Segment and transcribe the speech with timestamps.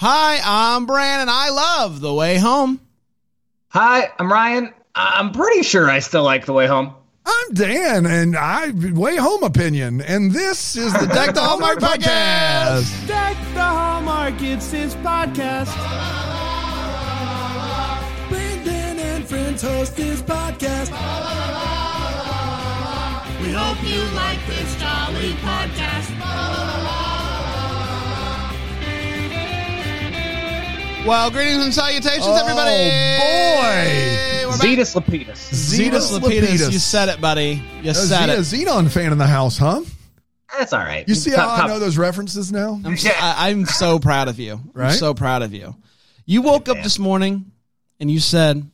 [0.00, 1.28] Hi, I'm Brandon.
[1.28, 2.80] And I love The Way Home.
[3.68, 4.72] Hi, I'm Ryan.
[4.94, 6.94] I'm pretty sure I still like The Way Home.
[7.26, 13.06] I'm Dan, and I way home opinion, and this is the Deck the Hallmark podcast.
[13.06, 15.76] Deck the Hallmark, it's his podcast.
[18.30, 20.90] Brandon and friends host this podcast.
[23.42, 26.89] We hope you like this jolly podcast.
[31.06, 32.70] Well, greetings and salutations, everybody.
[32.70, 34.44] Oh, everybody.
[34.44, 34.50] boy.
[34.50, 34.66] We're back.
[34.78, 35.50] Zetus Lapetus.
[35.50, 36.40] Zetus Zetus Lapetus.
[36.42, 36.72] Lapetus.
[36.72, 37.62] You said it, buddy.
[37.82, 38.40] You A said Xena- it.
[38.40, 39.80] Zenon fan in the house, huh?
[40.58, 41.08] That's all right.
[41.08, 42.80] You see Top- how I top- know those references now?
[42.84, 44.52] I'm so, I, I'm so proud of you.
[44.54, 44.92] I'm Right?
[44.92, 45.74] so proud of you.
[46.26, 47.50] You woke up this morning
[47.98, 48.70] and you said, Am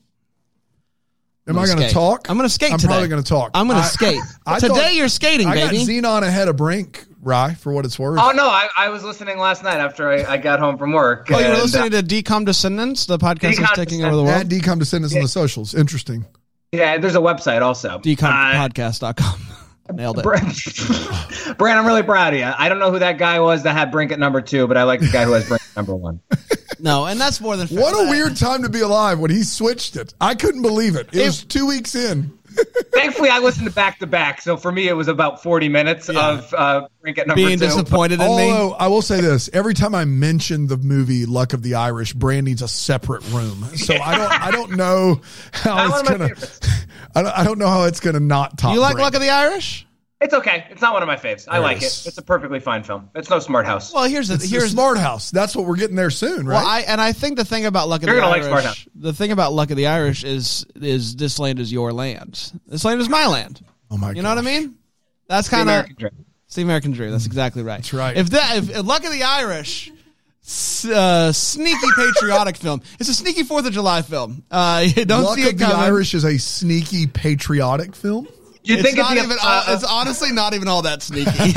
[1.47, 1.93] I gonna going to skate.
[1.93, 2.29] talk?
[2.29, 2.73] I'm gonna skate today.
[2.75, 2.89] I'm today.
[2.93, 3.51] probably going to talk.
[3.55, 4.21] I'm going I- to skate.
[4.47, 5.85] I Today thought- you're skating, I got baby.
[5.87, 8.21] Zenon ahead of Brink, Rye, for what it's worth.
[8.23, 11.27] Oh no, I, I was listening last night after I, I got home from work.
[11.31, 14.23] Oh, you were and, uh, listening to Decom Descendants, the podcast that's taking over the
[14.23, 14.35] world.
[14.35, 14.63] At world?
[14.63, 15.75] Decom Descendants on the socials.
[15.75, 16.25] Interesting.
[16.73, 17.89] yeah, there's a website also.
[17.91, 19.41] Uh, Decompodcast.com.
[19.95, 20.23] Nailed it.
[20.23, 20.47] Brand,
[21.59, 22.53] Brand, I'm really proud of you.
[22.59, 24.83] I don't know who that guy was that had Brink at number two, but I
[24.83, 26.21] like the guy who has Brink at number one.
[26.79, 27.81] No, and that's more than fair.
[27.81, 30.13] What a weird time to be alive when he switched it.
[30.21, 31.09] I couldn't believe it.
[31.11, 32.39] It was two weeks in.
[32.93, 36.09] Thankfully, I listened to back to back, so for me, it was about 40 minutes
[36.09, 36.31] Yeah.
[36.31, 37.67] of uh, Brink at number being two.
[37.67, 38.51] disappointed in me.
[38.51, 42.13] Although I will say this, every time I mention the movie Luck of the Irish,
[42.15, 43.65] Brand needs a separate room.
[43.77, 45.21] So I don't I don't know
[45.53, 46.41] how Not it's one of my gonna.
[47.15, 48.75] I don't, I don't know how it's gonna not top.
[48.75, 49.05] You like Brand.
[49.05, 49.86] Luck of the Irish?
[50.19, 50.67] It's okay.
[50.71, 51.47] It's not one of my faves.
[51.47, 51.85] I like it.
[52.07, 53.11] It's a perfectly fine film.
[53.15, 53.93] It's no Smart House.
[53.93, 55.31] Well, here's the It's here's the Smart House.
[55.31, 56.55] That's what we're getting there soon, right?
[56.57, 58.65] Well, I and I think the thing about Luck of You're the gonna like Smart
[58.65, 58.89] Irish, House.
[58.95, 62.53] the thing about Luck of the Irish is is this land is your land.
[62.67, 63.61] This land is my land.
[63.91, 64.77] oh my You know what I mean?
[65.29, 65.85] That's kind of
[66.47, 67.11] it's the American dream.
[67.11, 67.77] That's exactly right.
[67.77, 68.17] That's right.
[68.17, 69.93] If that if, if Luck of the Irish.
[70.89, 72.81] Uh, sneaky patriotic film.
[73.01, 74.45] It's a sneaky Fourth of July film.
[74.49, 75.67] Uh, you don't Luck see of it the.
[75.67, 78.29] Irish is a sneaky patriotic film.
[78.67, 79.29] You It's think not even.
[79.31, 81.53] the, uh, it's honestly not even all that sneaky.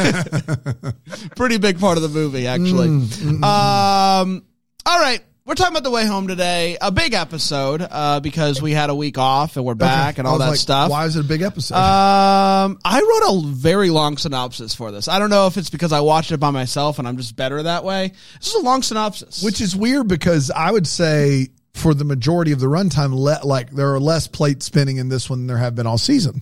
[1.35, 2.87] Pretty big part of the movie, actually.
[2.87, 4.45] Mm, Um.
[4.85, 6.77] All right, we're talking about the way home today.
[6.79, 10.21] A big episode uh, because we had a week off and we're back Okay.
[10.21, 10.89] and all that like, stuff.
[10.89, 11.75] Why is it a big episode?
[11.75, 15.07] Um, I wrote a very long synopsis for this.
[15.07, 17.61] I don't know if it's because I watched it by myself and I'm just better
[17.63, 18.13] that way.
[18.39, 19.43] This is a long synopsis.
[19.43, 23.69] Which is weird because I would say for the majority of the runtime, le- like
[23.71, 26.41] there are less plate spinning in this one than there have been all season.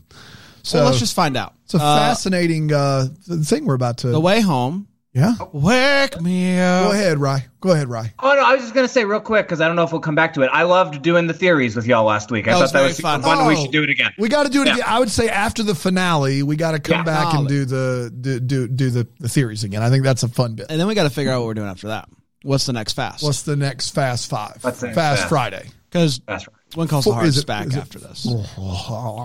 [0.67, 1.53] So well, let's just find out.
[1.66, 3.07] it's a Uh, fascinating uh,
[3.44, 4.07] thing we're about to.
[4.09, 4.88] the way home.
[5.13, 5.33] yeah.
[5.53, 6.85] Wake me up.
[6.88, 7.45] Go ahead, Rye.
[7.61, 8.13] Go ahead, Rye.
[8.19, 10.01] Oh no, I was just gonna say real quick because I don't know if we'll
[10.01, 10.50] come back to it.
[10.53, 12.47] I loved doing the theories with y'all last week.
[12.47, 13.22] I That thought was that was fun.
[13.23, 13.47] fun.
[13.47, 14.11] We Oh, should do it again.
[14.19, 14.73] We got to do it Yeah.
[14.75, 14.85] again.
[14.88, 17.03] I would say after the finale, we got to come Yeah.
[17.03, 19.81] back and do the do do, do the, the theories again.
[19.81, 20.67] I think that's a fun bit.
[20.69, 22.09] And then we got to figure out what we're doing after that.
[22.44, 23.23] What's the next fast?
[23.23, 24.57] What's the next Fast Five?
[24.61, 25.29] What's the Fast Fast?
[25.29, 25.69] Friday.
[25.89, 26.56] Because That's right.
[26.75, 28.27] when calls the Fo- heart is is it- back is it- after this.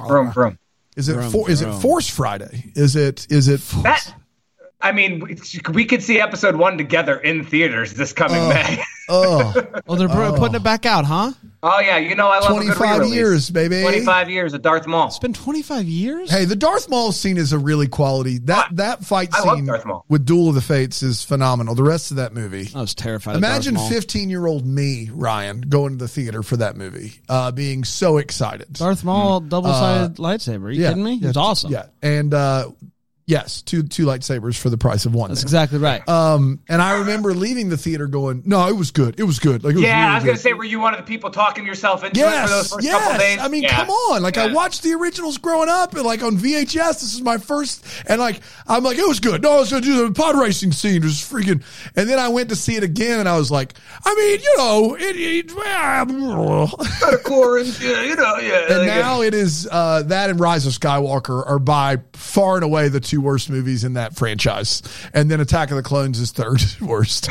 [0.08, 0.58] Vroom, vroom.
[0.97, 1.72] Is it for, is it.
[1.80, 2.72] Force Friday?
[2.75, 4.14] Is it is it That.
[4.80, 5.38] I mean, we,
[5.72, 8.48] we could see episode one together in theaters this coming oh.
[8.48, 8.82] May.
[9.08, 9.54] oh
[9.86, 10.58] Oh, they're br- putting oh.
[10.58, 11.32] it back out, huh?
[11.62, 13.83] Oh yeah, you know I love a 25 years, baby.
[13.83, 15.06] 25 years at Darth Maul.
[15.09, 16.31] It's been 25 years.
[16.31, 18.39] Hey, the Darth Maul scene is a really quality.
[18.39, 20.05] That I- that fight scene Darth Maul.
[20.09, 21.75] with Duel of the Fates is phenomenal.
[21.75, 22.71] The rest of that movie.
[22.75, 23.37] I was terrified.
[23.37, 24.00] Imagine of Darth Maul.
[24.00, 28.19] 15 year old me, Ryan, going to the theater for that movie, uh, being so
[28.19, 28.73] excited.
[28.75, 30.65] Darth Maul double sided lightsaber.
[30.65, 31.12] Are you kidding me?
[31.15, 31.73] Uh, yeah, it's awesome.
[31.73, 31.87] Yeah.
[32.03, 32.71] And uh,
[33.27, 35.31] yes, two two lightsabers for the price of one.
[35.31, 35.47] That's there.
[35.47, 36.06] exactly right.
[36.09, 39.19] Um, and I remember leaving the theater going, no, it was good.
[39.19, 39.65] It was good.
[39.65, 40.41] Like, it was Yeah, really I was gonna good.
[40.43, 42.71] say, were you one of the people talking yourself into it for those Yes, first
[42.71, 43.19] couple yes.
[43.21, 43.38] days?
[43.41, 43.77] I mean, Yeah.
[43.77, 44.22] come on.
[44.22, 47.84] Like, I watched the originals growing up, and like on VHS, this is my first.
[48.06, 49.43] And like, I'm like, it was good.
[49.43, 50.97] No, I was gonna do the pod racing scene.
[50.97, 51.62] It was freaking.
[51.97, 53.75] And then I went to see it again, and I was like,
[54.05, 55.16] I mean, you know, it.
[55.16, 56.69] it well,
[57.25, 58.66] Core and yeah, you know, yeah.
[58.69, 62.65] and like, now it is uh, that and Rise of Skywalker are by far and
[62.65, 64.83] away the two worst movies in that franchise,
[65.15, 67.28] and then Attack of the Clones is third worst.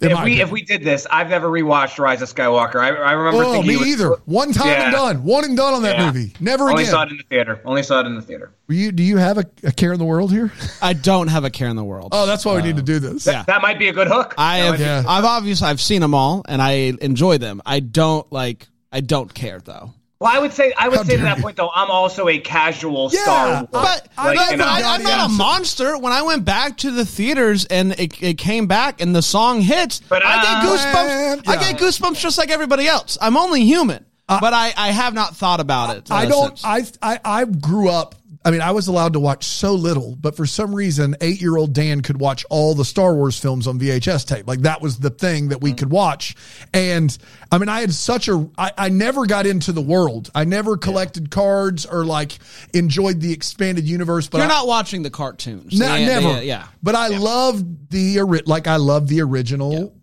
[0.00, 2.76] if we if we did this, I've never rewatched Rise of Skywalker.
[2.80, 4.10] I, I remember Oh, thinking me was- either.
[4.24, 4.82] One time Yeah.
[4.84, 5.24] and done.
[5.24, 6.06] One and done on that Yeah.
[6.06, 6.34] movie.
[6.40, 6.92] Never Only again.
[6.92, 7.60] saw it in the theater.
[7.64, 8.50] Only saw it in the theater.
[8.68, 10.52] Were you, do you have a, a care in the world here?
[10.82, 12.08] I don't have a care in the world.
[12.12, 13.26] Oh, that's why we need to um, do this.
[13.26, 13.44] yeah.
[13.44, 14.34] That might be a good hook.
[14.36, 14.80] I That have.
[14.80, 15.02] Yeah.
[15.06, 16.70] I've obviously I've seen them all and I
[17.00, 17.62] enjoy them.
[17.64, 18.66] I don't like.
[18.92, 19.92] I don't care though.
[20.20, 21.42] Well, I would say I would How say to that you.
[21.42, 23.68] point though, I'm also a casual Yeah, Star Wars.
[23.72, 24.64] But, I- but you know.
[24.64, 25.98] I, am not a monster.
[25.98, 29.60] When I went back to the theaters and it, it came back and the song
[29.60, 31.48] hits, But, I uh, get goosebumps.
[31.48, 33.18] I get goosebumps just like everybody else.
[33.20, 36.10] I'm only human, but I, I have not thought about it.
[36.10, 36.58] uh, I don't.
[36.58, 36.96] since.
[37.02, 38.14] I, I I grew up.
[38.44, 41.56] I mean, I was allowed to watch so little, but for some reason, eight year
[41.56, 44.46] old Dan could watch all the Star Wars films on VHS tape.
[44.46, 45.78] Like that was the thing that we Mm.
[45.78, 46.34] could watch.
[46.74, 47.16] And
[47.50, 50.30] I mean, I had such a, I, I never got into the world.
[50.34, 52.38] I never collected cards or like
[52.74, 54.26] enjoyed the expanded universe.
[54.28, 55.78] But You're I, not watching the cartoons.
[55.78, 56.34] no, They- never.
[56.34, 56.64] they- yeah.
[56.82, 59.94] But I loved the like I loved the original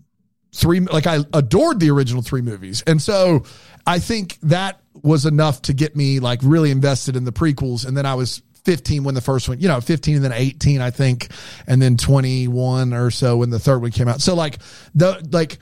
[0.54, 2.84] three like I adored the original three movies.
[2.86, 3.44] And so
[3.86, 7.96] I think that was enough to get me like really invested in the prequels and
[7.96, 10.92] then I was 15 when the first one, you know, 15 and then 18 I
[10.92, 11.30] think
[11.68, 14.22] and then 21 or so when the third one came out.
[14.22, 14.58] So like
[14.94, 15.58] the like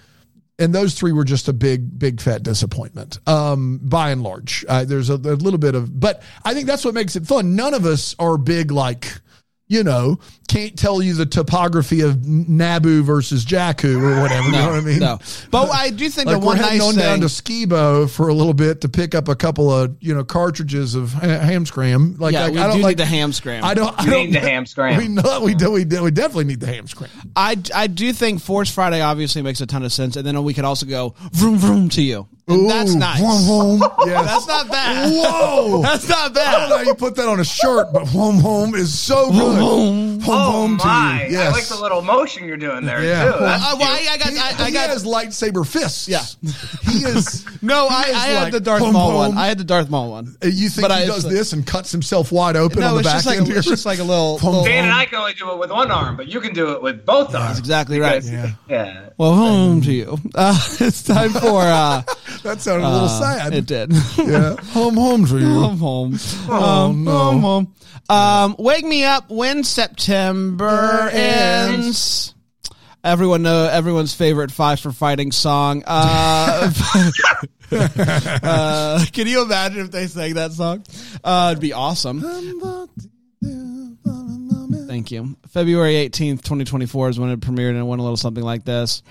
[0.60, 3.18] and those three were just a big, big fat disappointment.
[3.28, 6.84] Um, by and large, uh, there's a, a little bit of, but I think that's
[6.84, 7.56] what makes it fun.
[7.56, 9.10] None of us are big like,
[9.68, 10.20] you know,
[10.50, 14.46] can't tell you the topography of Naboo versus Jakku or whatever.
[14.48, 15.00] you know what I mean?
[15.00, 15.20] No,
[15.52, 17.04] but I do think Like the we're one heading nice on thing.
[17.04, 20.24] down to Skibo for a little bit to pick up a couple of you know
[20.24, 22.16] cartridges of ham scram.
[22.18, 23.64] Like, yeah, like, we I don't do like need the ham scram.
[23.64, 23.98] I don't.
[24.00, 24.98] I don't need the ham scram.
[24.98, 25.72] We know we do.
[25.72, 26.04] We do.
[26.04, 27.10] We definitely need the ham scram.
[27.36, 30.54] I, I do think Force Friday obviously makes a ton of sense, and then we
[30.54, 32.28] could also go vroom vroom to you.
[32.48, 33.20] And that's Ooh, nice.
[33.20, 33.92] Vroom, vroom.
[34.08, 34.26] Yes.
[34.26, 35.12] That's not bad.
[35.12, 35.82] Whoa.
[35.84, 36.48] That's not bad.
[36.56, 39.30] I don't know how you put that on a shirt, but home home is so
[39.32, 39.60] good.
[39.60, 41.20] Home Oh home my!
[41.26, 41.38] to you.
[41.38, 41.50] Yes.
[41.50, 43.24] I like the little motion you're doing there Yeah.
[43.26, 43.30] too.
[43.32, 43.88] Well, That's Uh, well.
[43.92, 44.90] I, I got, He, I, I he got.
[44.90, 46.08] has lightsaber fists.
[46.08, 46.24] Yeah.
[46.92, 47.46] he is.
[47.62, 49.38] no, he I, is I had like, the Darth home, Maul one.
[49.38, 50.36] I had the Darth Maul one.
[50.44, 52.94] Uh, You think But he I- does this and cuts himself wide open No, on
[52.96, 54.36] the it's back just like end a, it's just like a little.
[54.36, 56.72] Little Dan and I can only do it with one arm, but you can do
[56.74, 57.48] it with both arms.
[57.48, 58.24] That's exactly right.
[58.24, 58.52] Yeah.
[58.70, 59.10] Yeah.
[59.18, 60.18] Well, home to you.
[60.36, 61.62] Uh, it's time for.
[61.62, 62.02] Uh,
[62.44, 63.54] that sounded a little uh, sad.
[63.54, 63.92] It did.
[64.18, 65.46] yeah, home home to you.
[65.54, 66.18] Home, home.
[66.48, 67.12] Oh, Um, no.
[67.12, 67.74] home, home.
[68.10, 71.14] Um, wake me up when September ends.
[71.14, 72.36] ends.
[73.04, 75.84] Everyone know everyone's favorite five for fighting song.
[75.88, 76.72] Uh,
[77.72, 80.84] uh, can you imagine if they sang that song?
[81.24, 82.22] Uh, it'd be awesome.
[84.88, 85.38] Thank you.
[85.50, 89.02] February 18th, 2024 is when it premiered and it went a little something like this.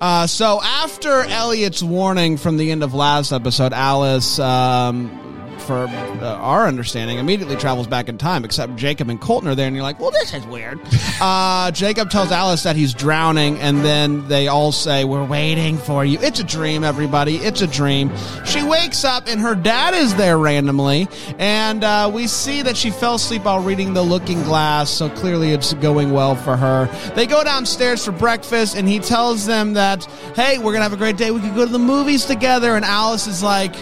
[0.00, 5.23] Uh, so after Elliot's warning from the end of last episode, Alice, um,
[5.64, 9.66] for uh, our understanding, immediately travels back in time, except Jacob and Colton are there,
[9.66, 10.80] and you're like, well, this is weird.
[11.20, 16.04] uh, Jacob tells Alice that he's drowning, and then they all say, we're waiting for
[16.04, 16.18] you.
[16.20, 17.36] It's a dream, everybody.
[17.36, 18.12] It's a dream.
[18.44, 21.08] She wakes up, and her dad is there randomly,
[21.38, 25.52] and uh, we see that she fell asleep while reading the looking glass, so clearly
[25.52, 26.86] it's going well for her.
[27.14, 30.92] They go downstairs for breakfast, and he tells them that, hey, we're going to have
[30.92, 31.30] a great day.
[31.30, 32.76] We could go to the movies together.
[32.76, 33.74] And Alice is like,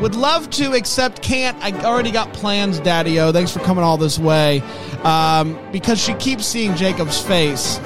[0.00, 1.56] would love to, except can't.
[1.62, 3.32] I already got plans, Daddy O.
[3.32, 4.60] Thanks for coming all this way.
[5.02, 7.78] Um, because she keeps seeing Jacob's face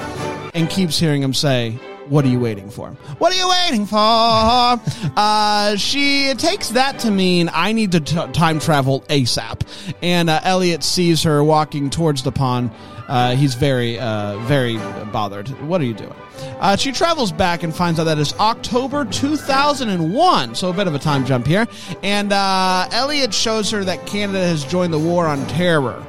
[0.53, 1.79] and keeps hearing him say,
[2.09, 2.89] what are you waiting for?
[3.19, 4.81] What are you waiting for?
[5.13, 9.61] Uh, she takes that to mean I need to t- time travel ASAP.
[10.01, 12.71] And uh, Elliot sees her walking towards the pond.
[13.11, 14.77] Uh, he's very, uh, very
[15.11, 15.49] bothered.
[15.67, 16.15] What are you doing?
[16.61, 20.95] Uh, she travels back and finds out that it's October 2001, so a bit of
[20.95, 21.67] a time jump here.
[22.03, 26.01] And uh, Elliot shows her that Canada has joined the war on terror.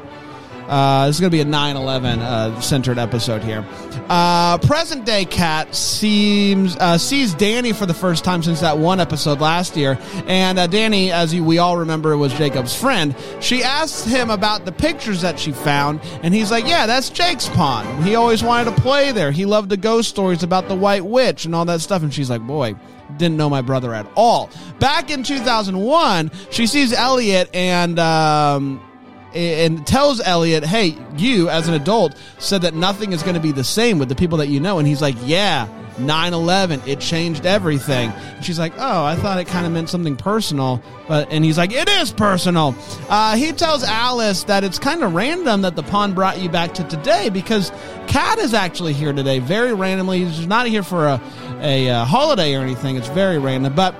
[0.73, 3.63] Uh, this is going to be a 9 11 uh, centered episode here.
[4.09, 8.99] Uh, present day Kat seems uh, sees Danny for the first time since that one
[8.99, 9.99] episode last year.
[10.27, 13.15] And uh, Danny, as we all remember, was Jacob's friend.
[13.41, 17.51] She asks him about the pictures that she found, and he's like, Yeah, that's Jake's
[17.51, 18.03] pond.
[18.03, 19.31] He always wanted to play there.
[19.31, 22.03] He loved the ghost stories about the White Witch and all that stuff.
[22.03, 22.77] And she's like, Boy,
[23.19, 24.49] didn't know my brother at all.
[24.79, 27.99] Back in 2001, she sees Elliot and.
[27.99, 28.81] Um,
[29.35, 33.53] and tells Elliot, "Hey, you as an adult said that nothing is going to be
[33.53, 35.67] the same with the people that you know." And he's like, "Yeah,
[35.99, 40.17] 9/11, it changed everything." And she's like, "Oh, I thought it kind of meant something
[40.17, 42.75] personal." But and he's like, "It is personal."
[43.09, 46.75] Uh, he tells Alice that it's kind of random that the pond brought you back
[46.75, 47.73] to today because
[48.07, 50.25] Kat is actually here today, very randomly.
[50.25, 51.21] He's not here for a
[51.63, 52.97] a uh, holiday or anything.
[52.97, 53.95] It's very random, but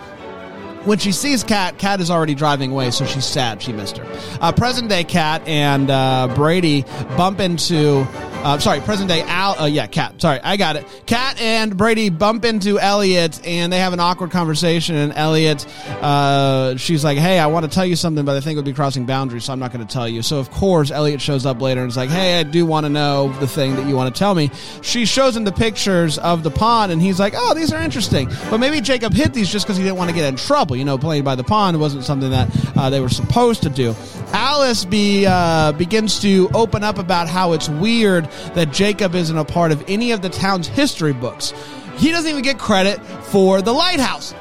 [0.85, 4.39] when she sees Kat, Kat is already driving away, so she's sad she missed her.
[4.41, 6.83] Uh, present day Kat and uh, Brady
[7.17, 8.07] bump into.
[8.43, 9.57] Uh, sorry, present day Al.
[9.57, 10.21] Uh, yeah, Kat.
[10.21, 10.85] Sorry, I got it.
[11.07, 14.97] Kat and Brady bump into Elliot, and they have an awkward conversation.
[14.97, 15.65] And Elliot,
[16.03, 18.65] uh, she's like, "Hey, I want to tell you something, but I think it would
[18.65, 21.47] be crossing boundaries, so I'm not going to tell you." So of course, Elliot shows
[21.47, 23.95] up later and is like, "Hey, I do want to know the thing that you
[23.95, 27.35] want to tell me." She shows him the pictures of the pond, and he's like,
[27.37, 30.17] "Oh, these are interesting." But maybe Jacob hid these just because he didn't want to
[30.17, 30.75] get in trouble.
[30.75, 33.95] You know, playing by the pond wasn't something that uh, they were supposed to do.
[34.33, 39.45] Alice be uh, begins to open up about how it's weird that Jacob isn't a
[39.45, 41.53] part of any of the town's history books.
[41.97, 44.35] He doesn't even get credit for the lighthouse.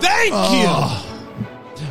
[0.00, 1.17] Thank you.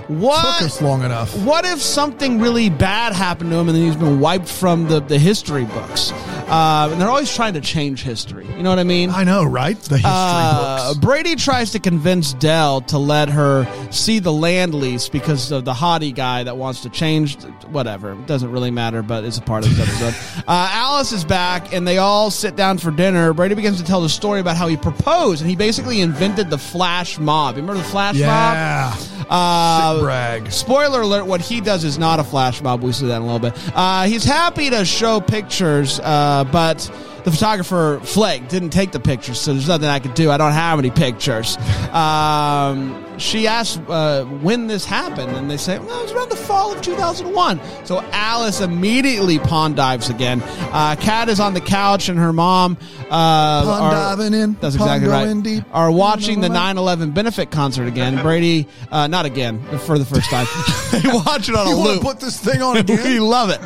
[0.08, 1.36] What Took us long enough.
[1.44, 5.02] what if something really bad happened to him and then he's been wiped from the,
[5.02, 6.12] the history books?
[6.48, 8.46] Uh, and they're always trying to change history.
[8.56, 9.10] You know what I mean?
[9.10, 9.78] I know, right?
[9.78, 11.00] The history Uh, books.
[11.00, 15.74] Brady tries to convince Del to let her see the land lease because of the
[15.74, 17.36] hottie guy that wants to change.
[17.72, 20.44] Whatever, it doesn't really matter, but it's a part of this episode.
[20.48, 23.34] uh, Alice is back, and they all sit down for dinner.
[23.34, 26.58] Brady begins to tell the story about how he proposed, and he basically invented the
[26.58, 27.56] flash mob.
[27.58, 28.22] You remember the flash mob?
[28.22, 28.96] Yeah.
[28.96, 29.28] mob?
[29.30, 30.52] Uh, Brag.
[30.52, 32.84] Spoiler alert, what he does is not a flash mob.
[32.84, 33.54] We see that in a little bit.
[33.76, 36.80] Uh, he's happy to show pictures, uh, but
[37.24, 40.32] the photographer, Flake, didn't take the pictures, so there's nothing I could do.
[40.32, 41.58] I don't have any pictures.
[41.88, 46.36] Um, she asks uh, when this happened, and they say, well, it was around the
[46.36, 47.60] fall of 2001.
[47.86, 50.42] So Alice immediately pond dives again.
[50.46, 54.76] Uh, Kat is on the couch, and her mom uh, Pond are- diving in, That's
[54.76, 55.42] exactly right.
[55.44, 55.64] deep.
[55.72, 57.00] Are watching the know what?
[57.00, 58.22] 9/11 benefit concert again.
[58.22, 60.46] Brady, uh, not again, for the first time.
[60.92, 62.02] they watch it on a You want loop.
[62.02, 63.22] put this thing on we again?
[63.22, 63.60] love it.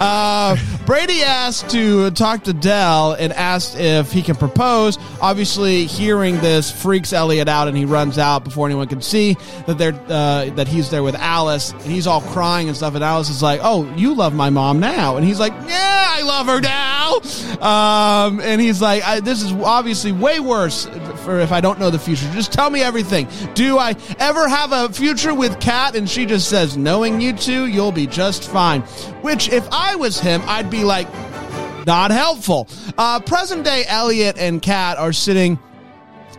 [0.00, 4.98] Uh, Brady asked to talk to Del and asked if he can propose.
[5.20, 9.36] Obviously, hearing this freaks Elliot out, and he runs out before anyone can see
[9.66, 11.72] that they're uh, that he's there with Alice.
[11.72, 14.80] And he's all crying and stuff, and Alice is like, "Oh, you love my mom
[14.80, 17.20] now?" And he's like, "Yeah, I love her now."
[17.60, 20.86] Um, and he's like, "This is obviously way worse
[21.24, 22.28] for if I don't know the future.
[22.32, 23.28] Just tell me everything.
[23.54, 27.66] Do I ever have a future with Kat?" And she just says, "Knowing you two,
[27.66, 28.82] you'll be just fine."
[29.22, 31.06] Which, if I was him, I'd be like,
[31.86, 32.68] not helpful.
[32.96, 35.58] Uh, present day Elliot and Kat are sitting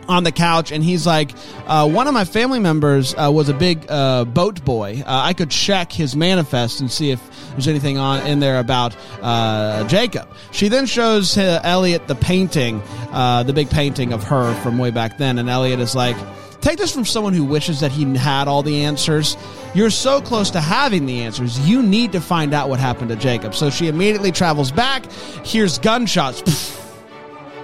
[0.08, 1.32] on the couch and he's like
[1.66, 5.02] uh, one of my family members uh, was a big uh, boat boy.
[5.06, 7.20] Uh, i could check his manifest and see if
[7.50, 10.28] there's anything on in there about uh, jacob.
[10.52, 15.18] She then shows uh, elliot the painting the big painting of her from way back
[15.18, 16.16] then and elliot is like
[16.60, 19.36] take this from someone who wishes that he had all the answers.
[19.74, 21.58] You're so close to having the answers.
[21.68, 23.54] You need to find out what happened to jacob.
[23.54, 25.10] So she immediately travels back.
[25.44, 26.40] Hears gunshots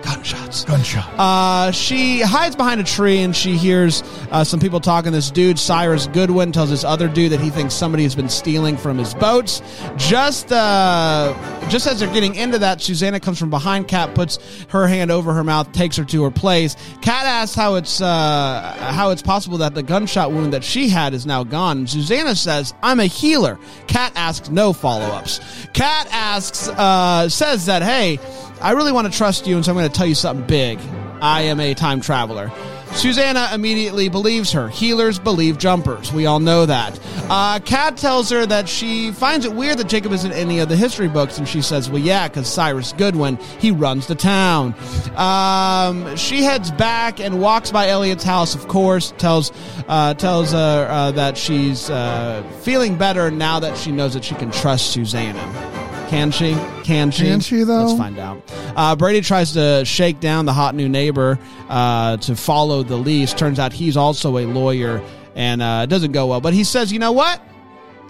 [0.03, 1.07] gunshots Gunshot.
[1.19, 5.13] uh, she hides behind a tree and she hears uh, some people talking.
[5.13, 8.77] This dude, Cyrus Goodwin, tells this other dude that he thinks somebody has been stealing
[8.77, 9.63] from his boats.
[9.97, 11.35] Just uh,
[11.69, 14.39] just as they're getting into that, Susanna comes from behind Kat, puts
[14.69, 16.77] her hand over her mouth, takes her to her place.
[17.03, 21.15] Kat asks how it's uh, how it's possible that the gunshot wound that she had
[21.15, 21.79] is now gone.
[21.79, 25.41] And Susanna says, "I'm a healer." Kat asks no follow ups.
[25.73, 28.19] Kat asks uh, says that hey.
[28.61, 30.79] I really want to trust you, and so I'm going to tell you something big.
[31.21, 32.51] I am a time traveler.
[32.95, 34.69] Susanna immediately believes her.
[34.69, 36.13] Healers believe jumpers.
[36.13, 36.99] We all know that.
[37.31, 40.69] Uh, Kat tells her that she finds it weird that Jacob isn't in any of
[40.69, 44.75] the history books, and she says, Well, yeah, because Cyrus Goodwin, he runs the town.
[45.17, 49.53] Um, she heads back and walks by Elliot's house, of course, tells,
[49.89, 54.35] uh, tells her uh, that she's uh, feeling better now that she knows that she
[54.35, 55.80] can trust Susanna.
[56.11, 56.55] Can she?
[56.83, 57.23] Can she?
[57.27, 57.85] Can she, though?
[57.85, 58.43] Let's find out.
[58.75, 61.39] Uh, Brady tries to shake down the hot new neighbor
[61.69, 63.33] uh, to follow the lease.
[63.33, 65.01] Turns out he's also a lawyer,
[65.37, 66.41] and uh, it doesn't go well.
[66.41, 67.41] But he says, "You know what?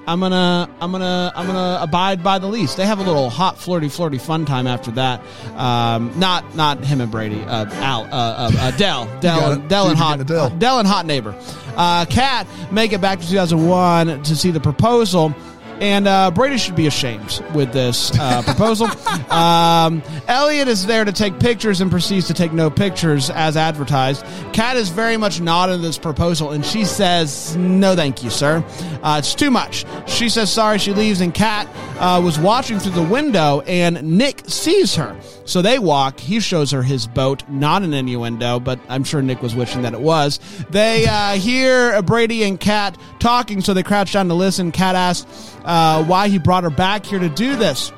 [0.06, 3.58] I'm gonna, I'm gonna, I'm gonna abide by the lease." They have a little hot,
[3.58, 5.20] flirty, flirty fun time after that.
[5.56, 7.42] Um, not, not him and Brady.
[7.42, 9.68] Uh, Al, uh, uh, uh, Del, Del, and.
[9.68, 10.50] Del, and hot, get the Del.
[10.56, 11.38] Del and hot neighbor.
[11.76, 15.34] Uh, Kat make it back to 2001 to see the proposal.
[15.80, 18.86] And uh, Brady should be ashamed with this uh, proposal.
[19.32, 24.24] um, Elliot is there to take pictures and proceeds to take no pictures as advertised.
[24.52, 28.64] Kat is very much not in this proposal, and she says, "No, thank you, sir.
[29.02, 30.78] Uh, it's too much." She says sorry.
[30.78, 31.66] She leaves, and Kat
[31.98, 35.16] uh, was watching through the window, and Nick sees her.
[35.46, 36.20] So they walk.
[36.20, 39.94] He shows her his boat, not an innuendo, but I'm sure Nick was wishing that
[39.94, 40.38] it was.
[40.70, 44.70] They uh, hear Brady and Kat talking, so they crouch down to listen.
[44.70, 47.92] Kat asks uh, why he brought her back here to do this.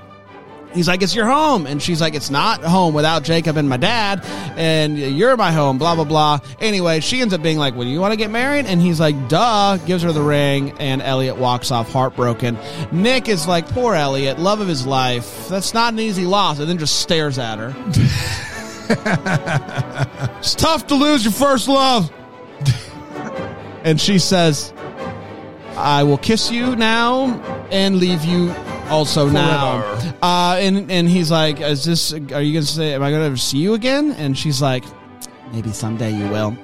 [0.75, 1.67] He's like, it's your home.
[1.67, 4.25] And she's like, it's not home without Jacob and my dad.
[4.57, 6.41] And you're my home, blah, blah, blah.
[6.61, 8.67] Anyway, she ends up being like, well, you want to get married?
[8.67, 10.73] And he's like, duh, gives her the ring.
[10.79, 12.59] And Elliot walks off heartbroken.
[12.91, 15.49] Nick is like, poor Elliot, love of his life.
[15.49, 16.59] That's not an easy loss.
[16.59, 17.75] And then just stares at her.
[20.39, 22.11] it's tough to lose your first love.
[23.85, 24.73] and she says,
[25.77, 28.55] I will kiss you now and leave you
[28.89, 29.83] also now.
[30.23, 32.13] Uh, and and he's like, "Is this?
[32.13, 32.95] Are you gonna say?
[32.95, 34.85] Am I gonna ever see you again?" And she's like,
[35.53, 36.57] "Maybe someday you will."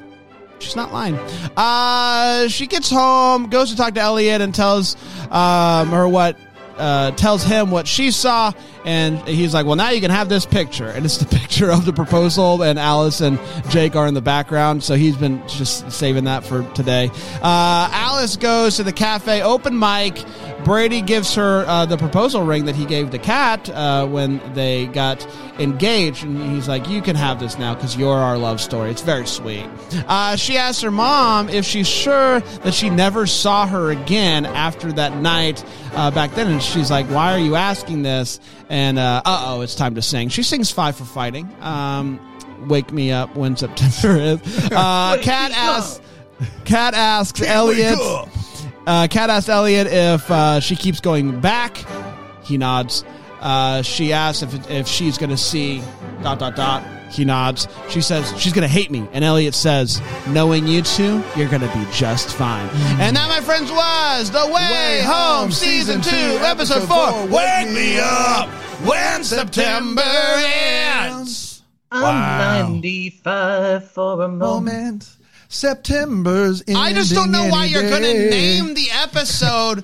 [0.58, 1.14] She's not lying.
[1.56, 4.96] Uh, she gets home, goes to talk to Elliot, and tells
[5.30, 6.36] um, her what.
[6.76, 8.52] Uh, tells him what she saw,
[8.84, 11.84] and he's like, "Well, now you can have this picture." And it's the picture of
[11.84, 14.82] the proposal, and Alice and Jake are in the background.
[14.82, 17.10] So he's been just saving that for today.
[17.42, 20.24] Uh, Alice goes to the cafe open mic.
[20.64, 24.86] Brady gives her uh, the proposal ring that he gave to Kat uh, when they
[24.86, 25.26] got
[25.58, 29.02] engaged, and he's like, "You can have this now because you're our love story." It's
[29.02, 29.66] very sweet.
[30.06, 34.92] Uh, she asks her mom if she's sure that she never saw her again after
[34.92, 39.22] that night uh, back then, and she's like, "Why are you asking this?" And uh
[39.24, 40.28] oh, it's time to sing.
[40.28, 41.48] She sings five for fighting.
[41.60, 42.20] Um,
[42.68, 44.40] Wake me up when September is.
[44.72, 46.00] Uh, Kat asks.
[46.64, 47.98] Kat asks Elliot.
[48.86, 51.84] Uh, Kat asked Elliot if uh, she keeps going back.
[52.44, 53.04] He nods.
[53.40, 55.82] Uh, she asks if if she's going to see
[56.22, 56.82] dot dot dot.
[57.10, 57.68] He nods.
[57.88, 61.62] She says she's going to hate me, and Elliot says, "Knowing you two, you're going
[61.62, 62.98] to be just fine." Mm.
[63.00, 67.26] And that, my friends, was the Way, Home, season two, episode four.
[67.26, 68.48] Wake me up
[68.84, 71.62] when September ends.
[71.90, 74.38] I'm 95 for a moment.
[74.38, 75.08] Moment.
[75.48, 79.82] September's I just don't know why you're going to name the episode.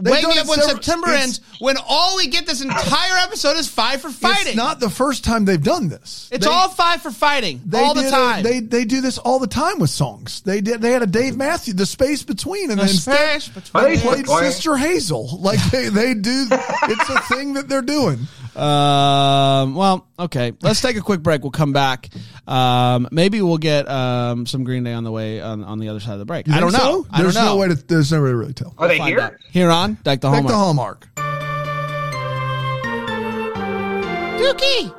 [0.00, 1.40] Wake done me up when several- September ends.
[1.58, 4.48] When all we get this entire episode is five for fighting.
[4.48, 6.28] It's not the first time they've done this.
[6.30, 8.42] It's They- all five for fighting They all the did a- time.
[8.44, 10.42] they they do this all the time with songs.
[10.44, 10.80] They did.
[10.80, 13.84] They had a Dave Matthews, the space between, and The then space between.
[13.84, 14.38] they played between.
[14.52, 15.38] Sister Hazel.
[15.40, 16.46] Like they they do.
[16.50, 18.26] it's a thing that they're doing.
[18.58, 20.52] Um, well, okay.
[20.62, 21.42] Let's take a quick break.
[21.42, 22.08] We'll come back.
[22.46, 26.00] Um, maybe we'll get um, some Green Day on the way on, on the other
[26.00, 26.46] side of the break.
[26.46, 26.78] You I don't know.
[27.02, 27.06] so?
[27.10, 27.52] I There's don't know.
[27.54, 27.74] no way to.
[27.74, 28.74] There's no way to really tell.
[28.78, 29.20] Are they here?
[29.20, 29.34] out.
[29.50, 31.06] Here on Deck the Back Hallmark.
[31.14, 31.34] to Hallmark.
[34.38, 34.94] Dookie.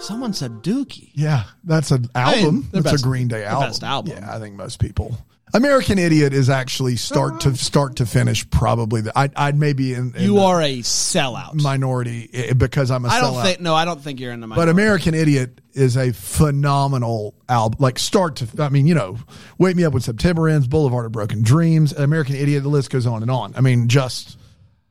[0.00, 1.10] Someone said Dookie.
[1.14, 2.68] Yeah, that's an I mean, album.
[2.72, 3.68] that's best- a Green Day the album.
[3.68, 4.14] best album.
[4.16, 5.16] Yeah, I think most people.
[5.54, 9.12] American Idiot is actually start to start to finish probably the.
[9.18, 11.60] I, I'd maybe in, in You the are a sellout.
[11.62, 13.42] minority eh, because I'm a I don't sellout.
[13.44, 13.60] think.
[13.60, 14.46] No, I don't think you're in the.
[14.46, 14.72] Minority.
[14.72, 14.72] But.
[14.72, 18.62] American Idiot is a phenomenal album, like start to.
[18.62, 19.18] I mean, you know,
[19.58, 22.62] Wake Me Up When September Ends, Boulevard of Broken Dreams, American Idiot.
[22.62, 23.52] The list goes on and on.
[23.56, 24.38] I mean, just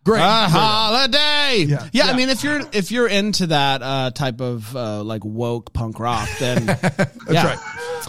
[0.03, 0.21] great.
[0.21, 1.65] a holiday.
[1.67, 1.87] Yeah.
[1.91, 5.73] Yeah, I mean, if you're if you're into that uh, type of uh, like woke
[5.73, 7.45] punk rock, then That's yeah.
[7.45, 7.59] right.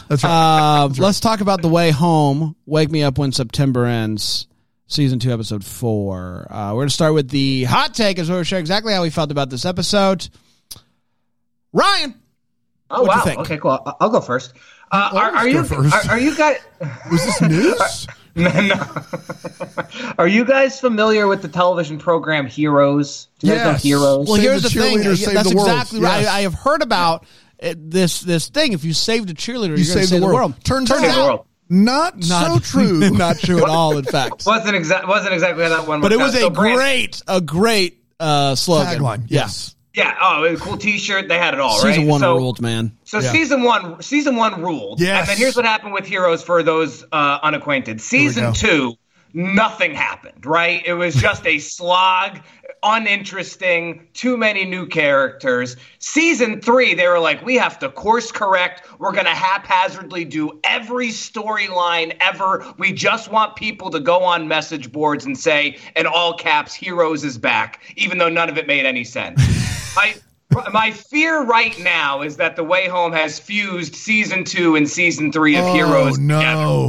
[0.08, 0.82] That's right.
[0.84, 2.56] Uh, let's talk about the way home.
[2.66, 4.46] Wake me up when September ends.
[4.86, 6.46] Season two, episode four.
[6.50, 9.30] Uh, we're gonna start with the hot take, as we're share exactly how we felt
[9.30, 10.28] about this episode.
[11.72, 12.14] Ryan,
[12.90, 13.24] Oh, What'd you wow.
[13.24, 13.38] think?
[13.40, 13.70] Okay, cool.
[13.86, 14.52] I- I'll go first.
[14.90, 15.94] Uh, are, are you first.
[15.94, 16.58] Are, are you guys
[17.10, 18.06] Was this news?
[18.34, 18.86] no, no.
[20.18, 23.28] Are you guys familiar with the television program Heroes?
[23.38, 24.26] Do you guys know Heroes?
[24.28, 24.98] well, Save here's the the, thing.
[25.02, 25.68] Yeah, That's the world.
[25.68, 26.20] exactly right.
[26.22, 26.28] Yes.
[26.28, 27.24] I, I have heard about
[27.76, 28.72] this this thing.
[28.72, 30.54] If you saved a cheerleader, You you're going to saved save the world.
[30.64, 31.46] Turns Save the out, world.
[31.68, 33.10] not, so true.
[33.10, 33.98] not true at all.
[33.98, 36.00] In fact, wasn't exact wasn't exactly how that one.
[36.00, 36.38] but it was out.
[36.38, 38.98] a So Brand- great a great uh, slogan.
[38.98, 39.18] Tagline.
[39.28, 39.40] Yeah.
[39.42, 39.74] Yes.
[39.94, 40.16] Yeah.
[40.20, 41.28] Oh, it was a cool T-shirt.
[41.28, 41.78] They had it all.
[41.78, 42.96] Season one so, ruled, man.
[43.04, 43.30] So Yeah.
[43.32, 45.00] season one, season one ruled.
[45.00, 45.20] Yes.
[45.20, 48.00] And then here's what happened with Heroes for those uh, unacquainted.
[48.00, 48.94] Season two,
[49.34, 50.46] nothing happened.
[50.46, 50.82] Right?
[50.86, 52.40] It was just a slog,
[52.82, 55.76] uninteresting, too many new characters.
[55.98, 58.82] Season three, they were like, we have to course correct.
[58.98, 62.64] We're gonna haphazardly do every storyline ever.
[62.78, 67.24] We just want people to go on message boards and say, in all caps, Heroes
[67.24, 69.40] is back, even though none of it made any sense.
[69.96, 70.14] I
[70.72, 75.32] my fear right now is that The Way Home has fused season two and season
[75.32, 76.18] three of Oh, Heroes.
[76.18, 76.38] no.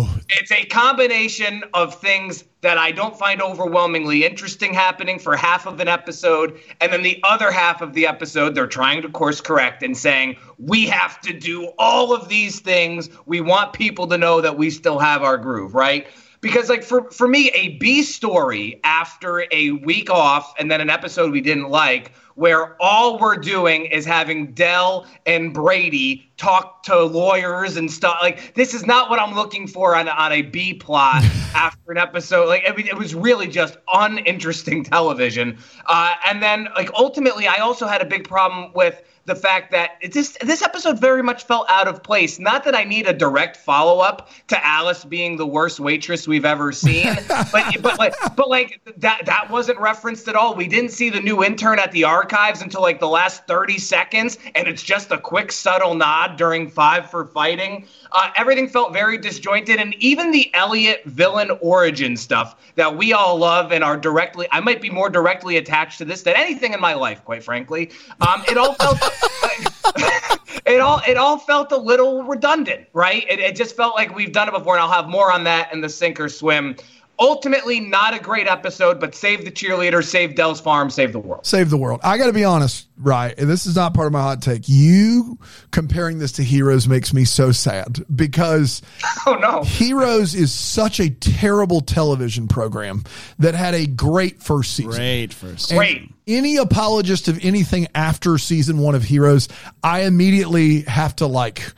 [0.09, 0.25] together.
[0.31, 5.79] It's a combination of things that I don't find overwhelmingly interesting happening for half of
[5.79, 6.59] an episode.
[6.81, 10.35] And then the other half of the episode, they're trying to course correct and saying,
[10.59, 13.09] we have to do all of these things.
[13.25, 16.05] We want people to know that we still have our groove, right?
[16.41, 20.89] because like for for me a b story after a week off and then an
[20.89, 27.03] episode we didn't like where all we're doing is having Del and brady talk to
[27.03, 30.73] lawyers and stuff like this is not what i'm looking for on, on a b
[30.73, 31.23] plot
[31.55, 36.67] after an episode like I mean, it was really just uninteresting television uh, and then
[36.75, 40.61] like ultimately i also had a big problem with the fact that it this this
[40.61, 42.39] episode very much felt out of place.
[42.39, 46.45] Not that I need a direct follow up to Alice being the worst waitress we've
[46.45, 50.55] ever seen, but but like but like that that wasn't referenced at all.
[50.55, 54.37] We didn't see the new intern at the archives until like the last thirty seconds,
[54.55, 57.85] and it's just a quick subtle nod during Five for Fighting.
[58.13, 63.37] Uh, everything felt very disjointed, and even the Elliot villain origin stuff that we all
[63.37, 64.47] love and are directly.
[64.51, 67.91] I might be more directly attached to this than anything in my life, quite frankly.
[68.21, 68.99] Um, it all felt.
[70.65, 73.25] it all it all felt a little redundant, right?
[73.29, 75.73] It, it just felt like we've done it before, and I'll have more on that
[75.73, 76.77] in the sink or swim.
[77.19, 81.45] Ultimately not a great episode, but save the cheerleader, save Del's farm, save the world.
[81.45, 82.01] Save the world.
[82.03, 83.37] I got to be honest, right?
[83.37, 84.63] And this is not part of my hot take.
[84.67, 85.37] You
[85.71, 88.81] comparing this to Heroes makes me so sad because
[89.27, 89.63] Oh no.
[89.63, 93.03] Heroes is such a terrible television program
[93.39, 94.91] that had a great first season.
[94.91, 95.71] Great first.
[95.71, 96.09] And Great.
[96.25, 99.49] Any apologist of anything after season one of Heroes,
[99.83, 101.73] I immediately have to like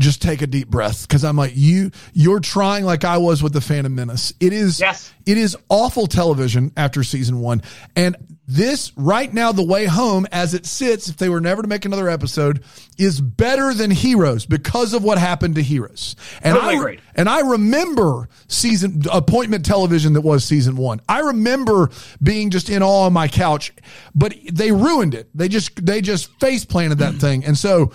[0.00, 3.52] just take a deep breath because I'm like, you, you're trying like I was with
[3.52, 4.32] the Phantom Menace.
[4.40, 5.12] It is, Yes.
[5.26, 7.62] it is awful television after season one.
[7.94, 8.16] And
[8.48, 11.84] this right now, the way home as it sits, if they were never to make
[11.84, 12.64] another episode,
[12.98, 16.16] is better than Heroes because of what happened to Heroes.
[16.42, 17.00] And Totally I, agreed.
[17.14, 21.00] and I remember season appointment television that was season one.
[21.08, 23.72] I remember being just in awe on my couch,
[24.16, 25.28] but they ruined it.
[25.32, 27.92] They just they just face planted that thing, and so.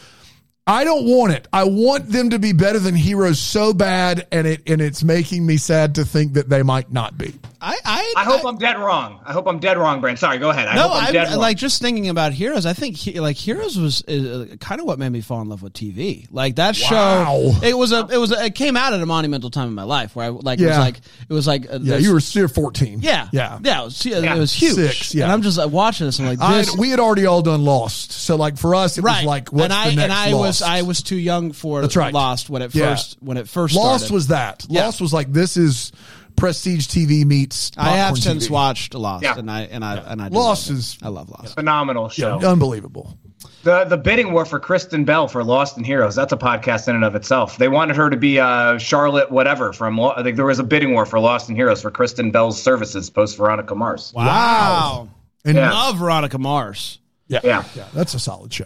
[0.67, 1.47] I don't want it.
[1.54, 5.45] I want them to be better than heroes so bad, and it and it's making
[5.45, 7.36] me sad to think that they might not be.
[7.67, 9.19] I, I, I hope I, am dead wrong.
[9.25, 10.19] I hope I'm dead wrong, Brand.
[10.19, 10.67] Sorry, go ahead.
[10.67, 11.38] I no, hope I'm I dead wrong.
[11.39, 12.67] like just thinking about Heroes.
[12.67, 15.63] I think he, like Heroes was uh, kind of what made me fall in love
[15.63, 16.28] with TV.
[16.30, 17.51] Like that Wow.
[17.51, 19.73] show, it was a, it was, a, it came out at a monumental time in
[19.73, 20.80] my life where I like, it was Yeah.
[20.80, 20.97] like,
[21.28, 22.99] it was like, uh, Yeah, this- you were still fourteen.
[23.01, 24.36] yeah, yeah, yeah, it was, Yeah.
[24.36, 24.75] it was huge.
[24.75, 25.23] Six, yeah.
[25.23, 26.19] And I'm just like, watching this.
[26.19, 29.01] I'm like, I, this, we had already all done Lost, so like for us, it
[29.01, 29.21] right?
[29.21, 30.63] was like what's and I the next and I was Lost?
[30.63, 32.13] I was too young for That's right.
[32.13, 32.91] Lost when it Yeah.
[32.91, 34.13] first when it first Lost started.
[34.13, 34.65] was that.
[34.69, 34.86] Yeah.
[34.86, 35.91] Lost was like this is
[36.36, 37.71] prestige TV meets.
[37.78, 38.52] I have popcorn since TV.
[38.52, 39.38] watched Lost, Yeah.
[39.38, 40.80] and I and I and I Lost love it.
[40.80, 41.56] is- I love Lost.
[41.56, 42.39] phenomenal show.
[42.39, 43.17] unbelievable.
[43.63, 46.15] The the bidding war for Kristen Bell for Lost and Heroes.
[46.15, 47.58] That's a podcast in and of itself.
[47.58, 49.98] They wanted her to be uh, Charlotte whatever from.
[49.98, 52.62] Lo- I think there was a bidding war for Lost and Heroes for Kristen Bell's
[52.62, 54.12] services post Veronica Mars.
[54.15, 55.10] Wow,
[55.43, 55.71] And Yeah.
[55.71, 57.00] love Veronica Mars.
[57.28, 57.63] yeah, Yeah.
[57.76, 58.65] yeah, that's a solid show.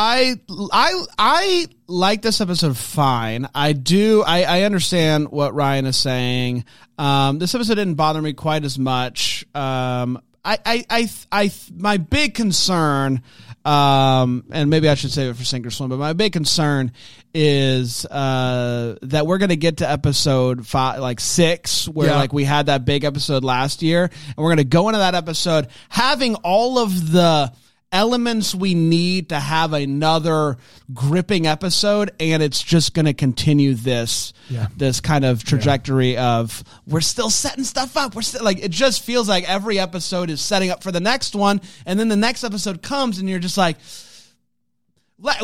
[0.00, 3.48] I I I like this episode fine.
[3.52, 6.64] I do I, I understand what Ryan is saying.
[6.98, 9.44] Um, this episode didn't bother me quite as much.
[9.56, 13.22] Um, I I I, I my big concern,
[13.64, 16.92] um, and maybe I should save it for Sink or Swim, but my big concern
[17.34, 22.16] is uh, that we're gonna get to episode five, like six, where Yeah.
[22.18, 25.66] like we had that big episode last year, and we're gonna go into that episode
[25.88, 27.52] having all of the
[27.90, 30.58] elements we need to have another
[30.92, 34.66] gripping episode and it's just going to continue this Yeah.
[34.76, 39.02] this kind of trajectory of we're still setting stuff up we're still like it just
[39.02, 42.44] feels like every episode is setting up for the next one and then the next
[42.44, 43.76] episode comes and you're just like,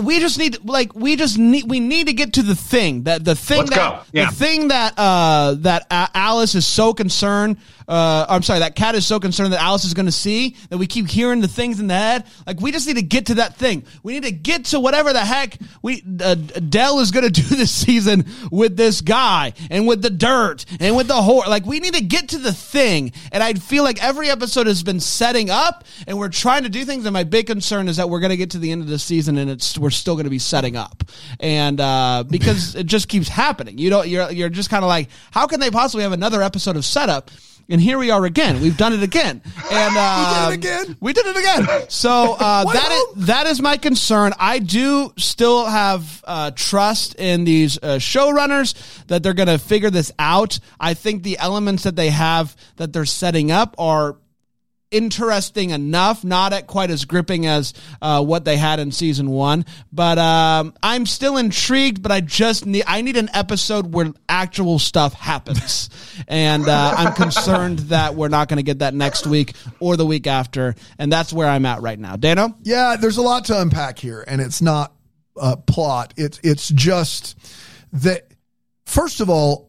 [0.03, 3.25] we just need like we just need we need to get to the thing that
[3.25, 4.07] the thing Let's that.
[4.13, 4.31] Yeah.
[4.31, 7.57] the thing that uh that Alice is so concerned
[7.89, 10.79] uh I'm sorry that Kat is so concerned that Alice is going to see that
[10.79, 13.35] we keep hearing the things in the head like we just need to get to
[13.35, 17.25] that thing we need to get to whatever the heck we uh, Del is going
[17.31, 21.49] to do this season with this guy and with the dirt and with the horror
[21.49, 24.85] like we need to get to the thing and I feel like every episode has
[24.85, 28.09] been setting up and we're trying to do things and my big concern is that
[28.09, 30.25] we're going to get to the end of the season and it's we're still going
[30.25, 31.05] to be setting up
[31.41, 35.09] and uh because it just keeps happening you don't you're you're just kind of like
[35.31, 37.31] how can they possibly have another episode of setup
[37.69, 38.61] and here we are again.
[38.61, 40.97] We've done it again, and uh, We did it again.
[41.01, 41.89] We did it again.
[41.89, 44.33] So uh, that is that is my concern.
[44.39, 48.75] I do still have uh, trust in these uh, showrunners
[49.07, 50.59] that they're going to figure this out.
[50.79, 54.17] I think the elements that they have that they're setting up are
[54.91, 59.65] interesting enough, not at quite as gripping as uh, what they had in season one.
[59.93, 62.03] But um, I'm still intrigued.
[62.03, 65.91] But I just need I need an episode where actual stuff happens,
[66.29, 70.07] and uh, I'm concerned that we're not going to get that next week or the
[70.07, 72.17] week after, and that's where I'm at right now.
[72.17, 74.95] Dano, Yeah, there's a lot to unpack here, and it's not
[75.41, 76.15] uh, plot.
[76.17, 77.37] It's it's just
[77.93, 78.29] that.
[78.87, 79.67] First of all,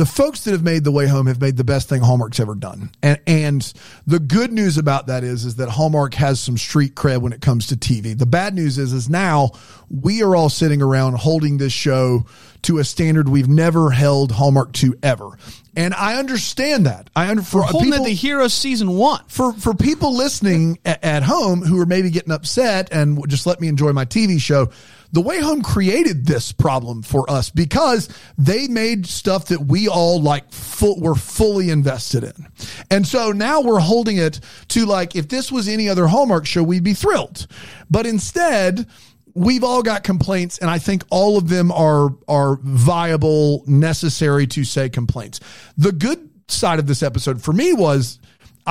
[0.00, 2.54] the folks that have made the way home have made the best thing Hallmark's ever
[2.54, 3.72] done, and and
[4.06, 7.42] the good news about that is is that Hallmark has some street cred when it
[7.42, 8.16] comes to TV.
[8.16, 9.50] The bad news is is now
[9.90, 12.24] we are all sitting around holding this show
[12.62, 15.36] to a standard we've never held Hallmark to ever,
[15.76, 17.10] and I understand that.
[17.14, 19.22] I under for holding people, it the Hero season one.
[19.28, 23.60] for for people listening at, at home who are maybe getting upset and just let
[23.60, 24.70] me enjoy my TV show,
[25.12, 30.20] the way home created this problem for us because they made stuff that we all
[30.20, 32.46] like full were fully invested in.
[32.90, 36.62] And so now we're holding it to like if this was any other Hallmark show,
[36.62, 37.46] we'd be thrilled.
[37.90, 38.86] But instead,
[39.34, 44.64] we've all got complaints and I think all of them are are viable, necessary to
[44.64, 45.40] say complaints.
[45.76, 48.18] The good side of this episode for me was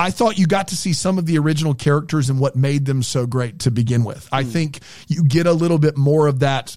[0.00, 3.02] I thought you got to see some of the original characters and what made them
[3.02, 4.28] so great to begin with.
[4.32, 4.50] I hmm.
[4.50, 6.76] think you get a little bit more of that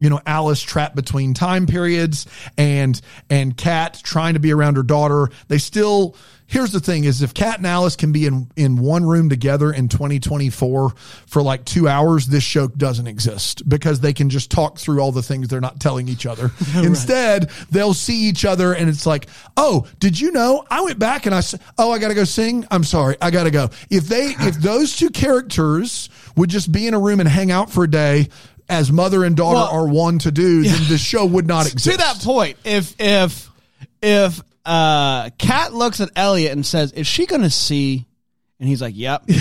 [0.00, 2.26] you know Alice trapped between time periods
[2.58, 3.00] and
[3.30, 5.30] and Kat trying to be around her daughter.
[5.48, 9.04] They still here's the thing is if Kat and Alice can be in in one
[9.04, 10.90] room together in 2024
[11.26, 15.12] for like 2 hours this show doesn't exist because they can just talk through all
[15.12, 16.50] the things they're not telling each other.
[16.76, 19.26] Instead, they'll see each other and it's like,
[19.56, 22.24] "Oh, did you know I went back and I said, oh, I got to go
[22.24, 22.66] sing.
[22.70, 23.16] I'm sorry.
[23.20, 26.98] I got to go." If they if those two characters would just be in a
[26.98, 28.28] room and hang out for a day
[28.68, 31.90] as mother and daughter Well- are one to do, then the show would not exist.
[31.98, 33.50] to that point, if if
[34.02, 38.06] if uh Kat looks at Elliot and says, "Is she going to see?"
[38.60, 39.28] and he's like, "Yep."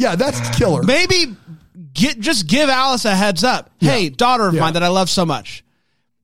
[0.00, 0.84] Yeah, that's killer.
[0.84, 1.34] Maybe
[1.92, 3.68] get just give Alice a heads up.
[3.80, 4.60] Hey, daughter of Yeah.
[4.60, 5.64] mine that I love so much.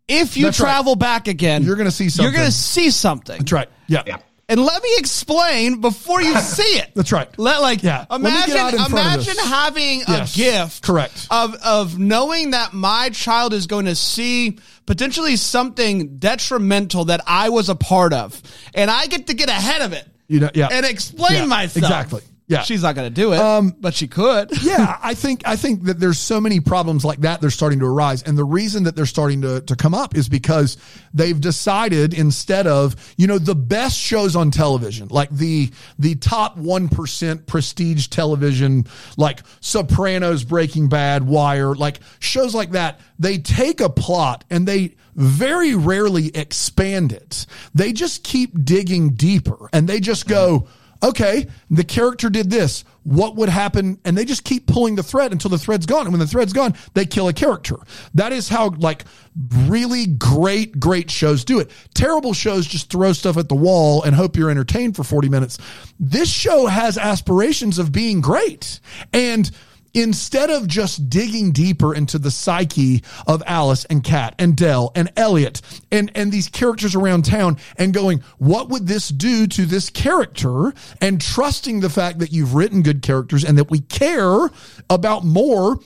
[0.07, 0.67] If you That's right.
[0.67, 2.25] travel back again, You're gonna see something.
[2.25, 3.39] You're going to see something.
[3.39, 3.69] That's right.
[3.89, 4.03] Yeah.
[4.07, 4.19] Yeah.
[4.49, 6.91] And let me explain before you see it.
[6.95, 7.29] That's right.
[7.39, 8.05] Let like Yeah.
[8.11, 10.35] Let me get imagine out in front of imagine having Yes.
[10.35, 11.27] a gift Correct.
[11.31, 17.49] of of knowing that my child is going to see potentially something detrimental that I
[17.49, 18.41] was a part of
[18.75, 20.69] and I get to get ahead of it You know, yeah.
[20.71, 21.77] and explain Yeah, myself.
[21.79, 22.23] exactly.
[22.47, 22.61] Yeah.
[22.61, 24.51] She's not going to do it, um, but she could.
[24.63, 27.87] yeah, I think I think that there's so many problems like that they're starting to
[27.87, 30.77] arise, and the reason that they're starting to to come up is because
[31.15, 36.59] they've decided instead of you know the best shows on television, like the the top
[36.59, 38.85] one percent prestige television,
[39.17, 44.97] like Sopranos, Breaking Bad, Wire, like shows like that, they take a plot and they
[45.15, 47.47] very rarely expand it.
[47.75, 50.69] They just keep digging deeper, and they just go
[51.05, 52.85] okay, the character did this.
[53.03, 54.01] What would happen?
[54.05, 56.07] And they just keep pulling the thread until the thread's gone.
[56.07, 57.77] And when the thread's gone, they kill a character.
[58.15, 59.05] That is how like
[59.53, 61.71] really great, great shows do it.
[61.95, 65.59] Terrible shows just throw stuff at the wall and hope you're entertained for 40 minutes.
[66.01, 68.81] This show has aspirations of being great.
[69.13, 69.51] And
[69.95, 75.11] instead of just digging deeper into the psyche of Alice and Kat and Del and
[75.17, 79.89] Elliot and, and these characters around town and going, what would this do to this
[79.89, 80.75] character?
[81.01, 84.51] And trusting the fact that you've written good characters and that we care
[84.91, 85.79] about more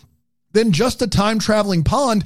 [0.53, 2.25] than just a time traveling pond.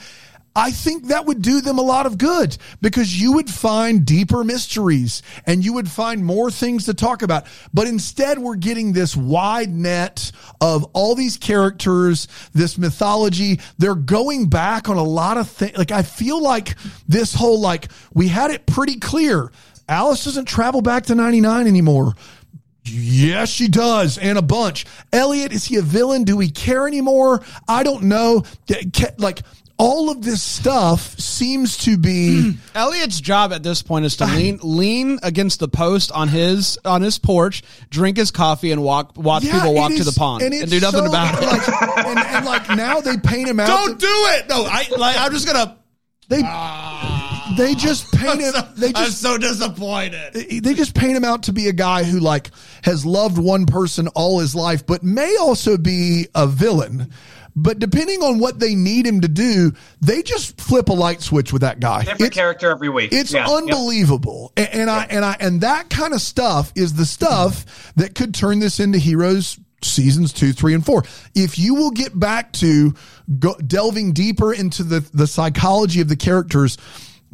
[0.54, 4.44] I think that would do them a lot of good because you would find deeper
[4.44, 7.46] mysteries and you would find more things to talk about.
[7.72, 13.60] But instead, we're getting this wide net of all these characters, this mythology.
[13.78, 15.78] They're going back on a lot of things.
[15.78, 16.76] Like, I feel like
[17.08, 19.50] this whole, like, we had it pretty clear.
[19.88, 22.14] Alice doesn't travel back to 99 anymore.
[22.84, 24.86] Yes, she does, and a bunch.
[25.12, 26.24] Elliot, is he a villain?
[26.24, 27.44] Do we care anymore?
[27.68, 28.42] I don't know.
[29.18, 29.42] Like
[29.82, 32.56] all of this stuff seems to be.
[32.74, 37.02] Elliot's job at this point is to lean lean against the post on his on
[37.02, 40.18] his porch, drink his coffee, and walk watch Yeah, people walk it to is- the
[40.18, 41.46] pond and, it's do nothing so, about it.
[41.46, 41.68] Like,
[42.06, 43.66] and, and like now they paint him out.
[43.66, 44.48] Don't do it.
[44.48, 45.16] No, I like.
[45.18, 45.76] I'm just gonna.
[46.28, 47.54] They ah.
[47.58, 48.54] they just paint him.
[48.76, 50.32] They I'm just so disappointed.
[50.32, 52.50] they just paint him out to be a guy who like
[52.84, 57.12] has loved one person all his life, but may also be a villain.
[57.54, 61.52] But depending on what they need him to do, they just flip a light switch
[61.52, 62.00] with that guy.
[62.00, 63.12] Different It's- character every week.
[63.12, 63.62] It's Yeah, yep.
[63.62, 64.52] unbelievable.
[64.56, 68.34] And, and I and I and that kind of stuff is the stuff that could
[68.34, 71.04] turn this into Heroes seasons two, three, and four.
[71.34, 72.94] If you will get back to
[73.38, 76.78] go, delving deeper into the the psychology of the characters.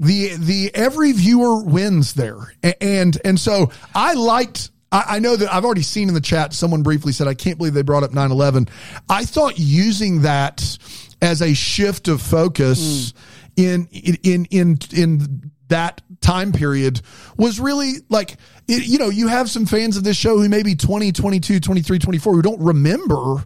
[0.01, 5.53] The the every viewer wins there, and and so I liked I, I know that
[5.53, 8.13] I've already seen in the chat someone briefly said, I can't believe they brought up
[8.13, 8.69] 9 11.
[9.09, 10.79] I thought using that
[11.21, 13.13] as a shift of focus
[13.57, 13.63] hmm.
[13.63, 17.01] in, in, in, in that time period
[17.37, 20.63] was really like, it, you know, you have some fans of this show who may
[20.63, 23.45] be 20, 22, 23, 24 who don't remember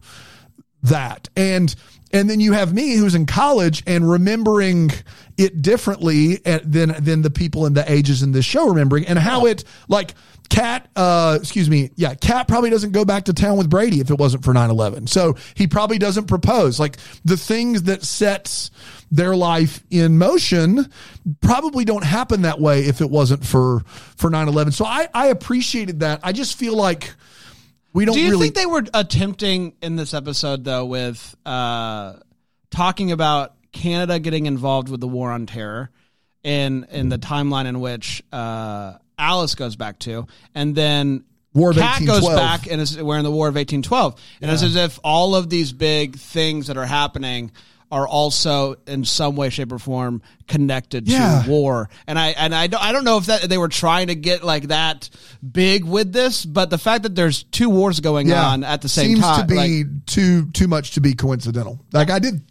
[0.83, 1.29] that.
[1.37, 1.75] And
[2.13, 4.91] and then you have me who's in college and remembering
[5.39, 9.47] it differently than than the people in the ages in this show remembering and how
[9.47, 10.15] it like
[10.53, 14.11] Kat, uh, excuse me, yeah, Kat probably doesn't go back to town with Brady if
[14.11, 15.09] it wasn't for 9-11.
[15.09, 16.79] So he probably doesn't propose.
[16.79, 18.71] Like the things that sets
[19.11, 20.91] their life in motion
[21.41, 23.81] probably don't happen that way if it wasn't for
[24.17, 24.75] for 9-11.
[24.75, 26.21] So I, I appreciated that.
[26.23, 27.15] I just feel like
[27.93, 32.15] we don't Do you really think they were attempting in this episode though with uh,
[32.71, 35.91] talking about Canada getting involved with the war on terror
[36.43, 41.25] in in the timeline in which uh, Alice goes back to, and then
[41.55, 44.51] War of Kat goes back and is we're in the War of eighteen twelve, and
[44.51, 47.53] it's as if all of these big things that are happening
[47.93, 51.43] are also in some way, shape, or form connected Yeah.
[51.45, 51.91] to war.
[52.07, 54.43] And I and I don't I don't know if that they were trying to get
[54.43, 55.11] like that
[55.49, 59.09] big with this, but the fact that there's two wars going on at the same
[59.09, 61.79] seems time, to be like, too too much to be coincidental.
[61.93, 62.43] Like I did,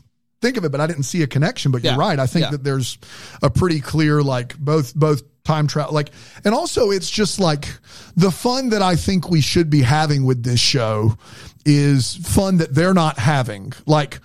[0.44, 1.72] think of it, but I didn't see a connection.
[1.72, 2.20] But you're right.
[2.20, 2.52] I think Yeah.
[2.52, 2.98] that there's
[3.42, 6.12] a pretty clear like both both time travel like
[6.46, 7.68] and also it's just like
[8.16, 11.18] the fun that I think we should be having with this show
[11.66, 13.74] is fun that they're not having.
[13.88, 14.20] Like,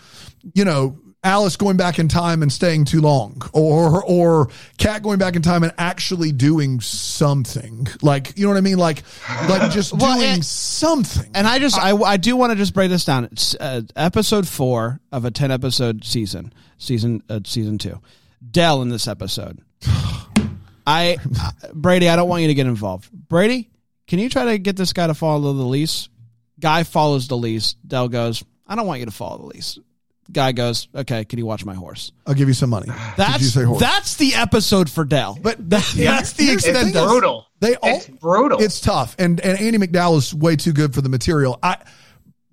[0.55, 5.19] you know, Alice going back in time and staying too long, or or Kat going
[5.19, 7.89] back in time and actually doing something.
[8.01, 8.79] Like, you know what I mean?
[8.79, 9.03] Like,
[9.49, 11.29] like just Well, doing and- something.
[11.35, 13.25] And I just, I, I do want to just break this down.
[13.25, 18.01] It's uh, episode four of a ten episode season, season, uh, season two.
[18.49, 19.61] Del in this episode.
[20.87, 23.11] I, uh, Brady, I don't want you to get involved.
[23.11, 23.71] Brady,
[24.07, 26.09] can you try to get this guy to follow the lease?
[26.61, 27.75] Guy follows the lease.
[27.87, 29.79] Del goes, I don't want you to follow the lease.
[30.33, 32.13] Guy goes, okay, can you watch my horse?
[32.27, 32.87] I'll give you some money.
[32.87, 33.81] Did you That's say horse?
[33.81, 35.39] that's the episode for Del.
[35.41, 36.77] But- That- that's the extent.
[36.79, 37.47] thing, of- brutal.
[37.61, 38.61] They all it's brutal.
[38.63, 41.59] It's tough, and and Andie MacDowell is way too good for the material.
[41.63, 41.79] I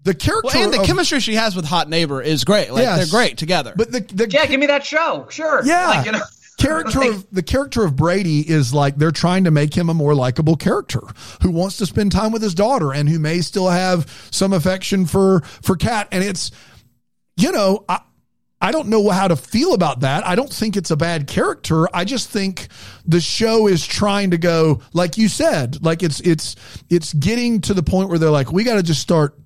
[0.03, 2.71] the character Well, and the of- chemistry she has with Hot Neighbor is great.
[2.71, 2.97] Like Yes.
[2.97, 3.73] they're great together.
[3.75, 5.27] but the the yeah, give me that show.
[5.29, 5.61] Sure.
[5.65, 5.89] Yeah.
[5.89, 6.21] Like, you know,
[6.57, 10.13] character of the character of Brady is like they're trying to make him a more
[10.15, 11.01] likable character
[11.41, 15.05] who wants to spend time with his daughter and who may still have some affection
[15.05, 16.51] for for Kat and it's
[17.35, 18.01] you know I
[18.63, 20.25] I don't know how to feel about that.
[20.25, 21.93] I don't think it's a bad character.
[21.93, 22.69] I just think
[23.05, 26.55] the show is trying to go like you said, like it's it's
[26.89, 29.37] it's getting to the point where they're like we got to just start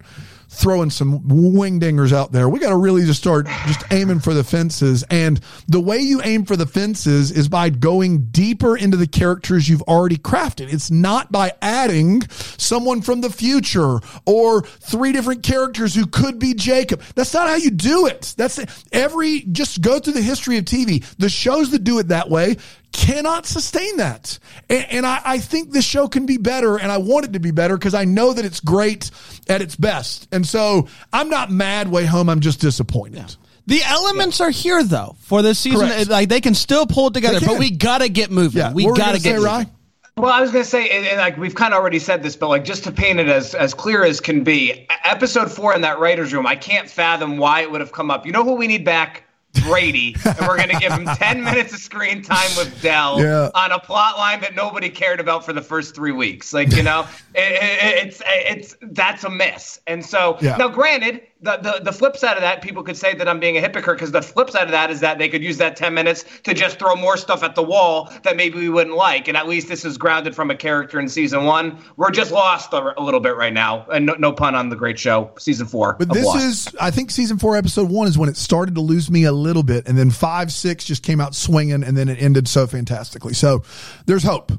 [0.50, 1.22] throwing some
[1.54, 2.48] wing dingers out there.
[2.50, 5.04] We got to really just start just aiming for the fences.
[5.10, 9.68] And the way you aim for the fences is by going deeper into the characters
[9.68, 10.72] you've already crafted.
[10.72, 16.54] It's not by adding someone from the future or three different characters who could be
[16.54, 17.02] Jacob.
[17.16, 18.34] That's not how you do it.
[18.38, 18.60] That's
[18.92, 21.04] every, just go through the history of TV.
[21.18, 22.58] The shows that do it that way
[22.92, 24.40] cannot sustain that.
[24.70, 27.40] And, and I, I think this show can be better, and I want it to
[27.40, 29.12] be better because I know that it's great
[29.48, 30.28] at its best.
[30.32, 32.30] And so I'm not mad way home.
[32.30, 33.36] I'm just disappointed.
[33.68, 35.90] The elements are here though for this season.
[35.90, 36.10] Correct.
[36.10, 38.62] Like they can still pull it together, but we gotta get moving.
[38.62, 39.72] Yeah, we what were you gotta gonna get say, moving.
[40.18, 42.36] Well, I was going to say, and, and like we've kind of already said this,
[42.36, 45.82] but like just to paint it as as clear as can be, episode four in
[45.82, 48.26] that writers' room, I can't fathom why it would have come up.
[48.26, 49.27] You know who we need back?
[49.64, 53.50] Brady, and we're going to give him 10 minutes of screen time with Del Yeah.
[53.56, 56.54] on a plot line that nobody cared about for the first three weeks.
[56.54, 57.02] Like, you know,
[57.36, 59.80] it, it, it's, it's, that's a miss.
[59.88, 60.58] And so, Yeah.
[60.58, 63.58] now granted, the, the, the flip side of that, people could say that I'm being
[63.58, 65.94] a hypocrite because the flip side of that is that they could use that 10
[65.94, 69.28] minutes to just throw more stuff at the wall that maybe we wouldn't like.
[69.28, 71.78] And at least this is grounded from a character in season one.
[71.96, 73.86] We're just lost a, a little bit right now.
[73.92, 75.96] And no, no pun on the great show, season four.
[76.00, 76.46] But this Lost.
[76.46, 79.32] is, I think, season four, episode one is when it started to lose me a
[79.32, 82.66] little bit, and then five, six just came out swinging, and then it ended so
[82.68, 83.34] fantastically.
[83.34, 83.64] So
[84.06, 84.52] there's hope.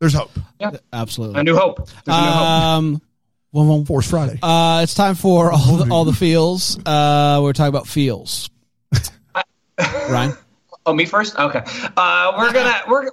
[0.00, 0.30] There's hope.
[0.58, 1.40] Yeah, Absolutely.
[1.40, 1.76] a new hope.
[2.04, 2.46] There's a new hope.
[2.46, 3.02] Um,
[3.52, 4.38] well, well, Force Friday.
[4.42, 6.78] uh, it's time for all the, all the feels.
[6.84, 8.50] Uh, we're talking about feels.
[9.78, 10.34] Ryan,
[10.86, 11.38] Oh, me first?
[11.38, 11.62] Okay.
[11.96, 13.10] Uh, we're gonna we're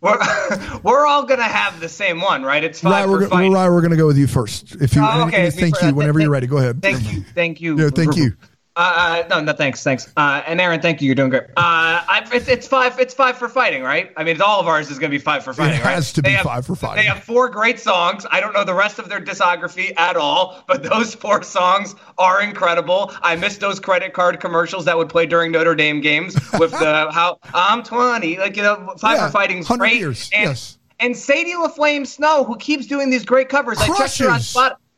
[0.00, 2.64] we're we're all gonna have the same one, right?
[2.64, 3.52] It's Rye, five we're, for go- fighting.
[3.52, 4.74] Rye, we're going to go with you first.
[4.76, 5.50] If you, Oh, okay.
[5.50, 5.94] thank Me you.
[5.94, 6.80] Whenever thank- you're ready, go ahead.
[6.82, 7.78] Thank you, thank you.
[7.78, 8.32] Yeah, thank you.
[8.76, 10.12] Uh, uh, no, no, thanks, thanks.
[10.18, 11.06] Uh, and Aaron, thank you.
[11.06, 11.44] You're doing great.
[11.44, 13.00] Uh, I, it's, it's five.
[13.00, 14.12] It's five for fighting, right?
[14.18, 15.80] I mean, all of ours is going to be five for fighting.
[15.80, 15.92] right?
[15.92, 17.02] It has to They be have- five for fighting.
[17.02, 18.26] They have four great songs.
[18.30, 22.42] I don't know the rest of their discography at all, but those four songs are
[22.42, 23.12] incredible.
[23.22, 27.08] I miss those credit card commercials that would play during Notre Dame games with the
[27.12, 29.98] how I'm 20, like you know, five Yeah, for fighting's 100 great.
[30.00, 30.76] years, And, yes.
[31.00, 33.78] and Sadie Laflamme-Snow, who keeps doing these great covers.
[33.78, 34.52] I checked her on Crushes.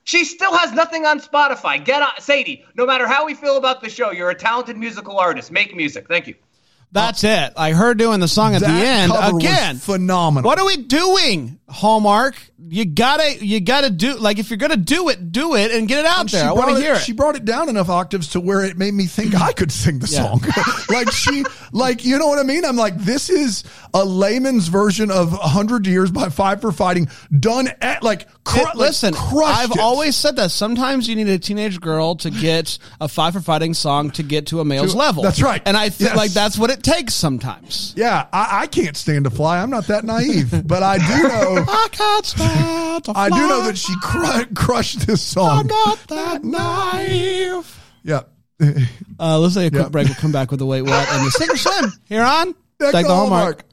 [0.09, 0.19] Spotify.
[0.19, 1.85] She still has nothing on Spotify.
[1.85, 2.65] Get on, Sadie.
[2.75, 5.51] No matter how we feel about the show, you're a talented musical artist.
[5.53, 6.09] Make music.
[6.09, 6.35] Thank you.
[6.93, 7.53] that's it.
[7.57, 9.77] I heard doing the song at the end cover was again.
[9.77, 10.49] phenomenal.
[10.49, 12.35] What are we doing, Hallmark?
[12.71, 16.01] You gotta, you gotta do like if you're gonna do it, do it and get
[16.01, 16.49] it out And there.
[16.49, 16.99] I want to hear it.
[17.01, 19.99] She brought it down enough octaves to where it made me think I could sing
[20.01, 20.23] the Yeah.
[20.23, 20.43] song.
[20.91, 22.65] like she, like you know what I mean?
[22.65, 27.69] I'm like, this is a layman's version of "100 Years" by Five for Fighting, done
[27.81, 28.27] at like.
[28.51, 29.79] It- listen, crushed I've it.
[29.79, 30.51] always said that.
[30.51, 34.47] Sometimes you need a teenage girl to get a five for fighting song to get
[34.47, 35.23] to a male's To- level.
[35.23, 35.61] that's right.
[35.67, 36.17] And I feel Yes.
[36.17, 37.93] like that's what it takes sometimes.
[37.95, 39.59] Yeah, I, I can't stand to fly.
[39.61, 41.58] I'm not that naive, but I do know.
[41.69, 45.61] I can't stand to I do know that she cru- crushed this song.
[45.61, 47.81] I'm not that naive.
[48.03, 48.23] Yeah.
[49.21, 49.89] Uh, let's take a quick Yeah.
[49.89, 50.07] break.
[50.07, 52.93] We'll come back with the wait what and the sink or swim here on Deck
[52.93, 53.65] Deck the the Hallmark.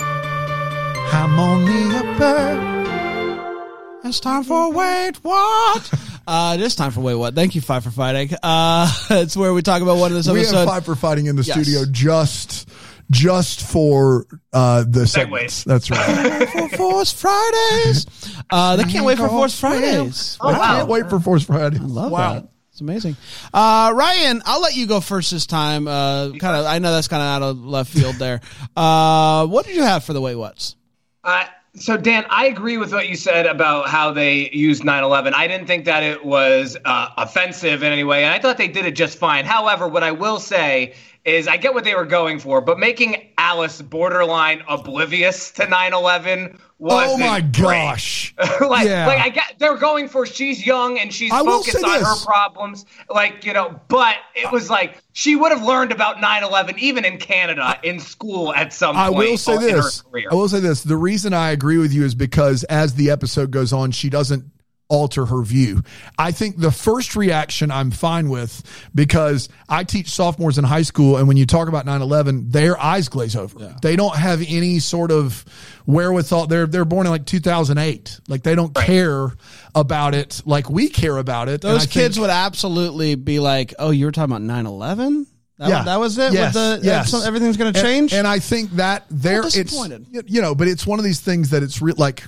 [0.00, 3.98] I'm only a bird.
[4.04, 5.90] It's time for wait what.
[6.28, 7.34] Uh, it is time for wait what.
[7.34, 8.30] Thank you, Five for Fighting.
[8.42, 11.36] Uh, it's where we talk about one of this We have five for fighting in
[11.36, 11.56] the Yes.
[11.56, 12.68] studio just
[13.10, 15.64] just for uh, the segments.
[15.64, 16.46] That's right.
[16.52, 18.06] for Force Fridays.
[18.50, 20.36] Uh, they can't wait for Force Fridays.
[20.40, 20.76] Oh, I wow.
[20.76, 21.78] can't wait for Force Friday.
[21.78, 22.34] Love Wow.
[22.34, 22.48] that.
[22.70, 23.16] It's amazing.
[23.52, 25.88] Uh, Ryan, I'll let you go first this time.
[25.88, 28.40] Uh, kind of, I know that's kind of out of left field there.
[28.76, 30.76] Uh, what did you have for the Wait What's?
[31.24, 31.44] Uh,
[31.78, 35.32] so Dan, I agree with what you said about how they used 9/11.
[35.34, 38.68] I didn't think that it was uh, offensive in any way, and I thought they
[38.68, 39.44] did it just fine.
[39.44, 40.94] However, what I will say
[41.28, 46.58] is I get what they were going for, but making Alice borderline oblivious to 9/11
[46.78, 48.34] was Oh my gosh.
[48.60, 49.06] like, Yeah.
[49.06, 52.08] like I get they're going for she's young and she's I focused on this.
[52.08, 52.86] her problems.
[53.10, 57.18] Like, you know, but it was like she would have learned about 9/11 even in
[57.18, 60.02] Canada in school at some I point will say in her this.
[60.02, 60.28] career.
[60.30, 60.82] I will say this.
[60.82, 64.44] The reason I agree with you is because as the episode goes on, she doesn't
[64.88, 65.82] alter her view.
[66.18, 68.62] I think the first reaction I'm fine with
[68.94, 73.08] because I teach sophomores in high school and when you talk about 9/11, their eyes
[73.08, 73.76] glaze over.
[73.82, 75.44] They don't have any sort of
[75.86, 76.46] wherewithal.
[76.46, 78.20] They're they're born in like 2008.
[78.28, 79.30] Like they don't care
[79.74, 81.60] about it like we care about it.
[81.60, 85.26] Those kids think- would absolutely be like, "Oh, you were talking about 9/11?
[85.58, 85.82] That, Yeah.
[85.82, 86.32] that was it.
[86.32, 86.54] Yes.
[86.54, 87.12] With the, Yes.
[87.26, 90.06] everything's going to change." And, I think that there it's disappointed.
[90.26, 92.22] you know, but it's one of these things that it's re- like,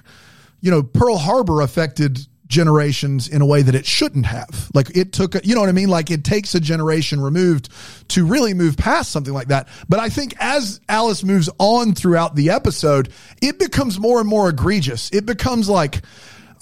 [0.61, 2.19] you know, Pearl Harbor affected
[2.51, 4.69] generations in a way that it shouldn't have.
[4.75, 5.89] Like it took, a, you know what I mean?
[5.89, 7.71] Like it takes a generation removed
[8.09, 9.69] to really move past something like that.
[9.89, 14.51] But I think as Alice moves on throughout the episode, it becomes more and more
[14.51, 15.11] egregious.
[15.13, 16.03] It becomes like,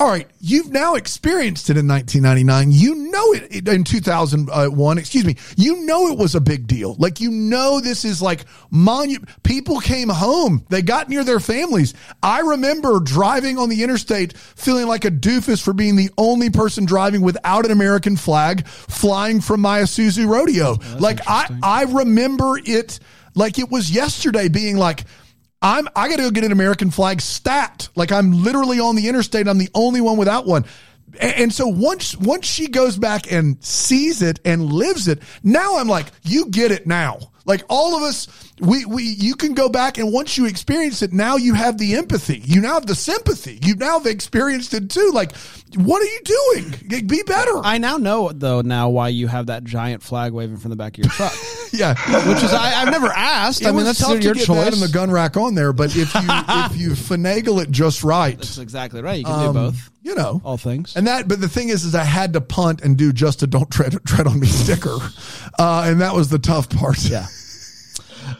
[0.00, 2.70] all right, you've now experienced it in 1999.
[2.70, 4.98] You know it in 2001.
[4.98, 5.36] Excuse me.
[5.56, 6.94] You know it was a big deal.
[6.98, 10.64] Like you know this is like monu- People came home.
[10.68, 11.94] They got near their families.
[12.22, 16.84] I remember driving on the interstate, feeling like a doofus for being the only person
[16.84, 20.76] driving without an American flag, flying from my Isuzu rodeo.
[21.00, 23.00] like I, I remember it
[23.34, 25.04] like it was yesterday, being like.
[25.60, 27.88] I'm I got to go get an American flag stat.
[27.94, 29.48] Like I'm literally on the interstate.
[29.48, 30.64] I'm the only one without one.
[31.20, 35.88] And so once once she goes back and sees it and lives it, now I'm
[35.88, 37.18] like, you get it now.
[37.44, 38.28] Like all of us,
[38.60, 41.94] we we you can go back and once you experience it, now you have the
[41.94, 42.42] empathy.
[42.44, 43.58] You now have the sympathy.
[43.62, 45.10] You now have experienced it too.
[45.12, 45.36] Like,
[45.76, 47.06] what are you doing?
[47.06, 47.58] Be better.
[47.58, 50.98] I now know though now why you have that giant flag waving from the back
[50.98, 51.32] of your truck,
[51.72, 51.94] yeah.
[52.28, 53.62] which is I, I've never asked.
[53.62, 54.64] It I mean, that's tough your to get choice.
[54.64, 58.02] that and the gun rack on there, but if you if you finagle it just
[58.02, 59.18] right, That's exactly right.
[59.18, 60.96] You can um, do both, You know, all things.
[60.96, 63.46] And that, but the thing is, is I had to punt and do just a
[63.46, 64.96] "Don't tread tread on me" sticker,
[65.58, 66.98] uh, and that was the tough part.
[67.04, 67.26] Yeah.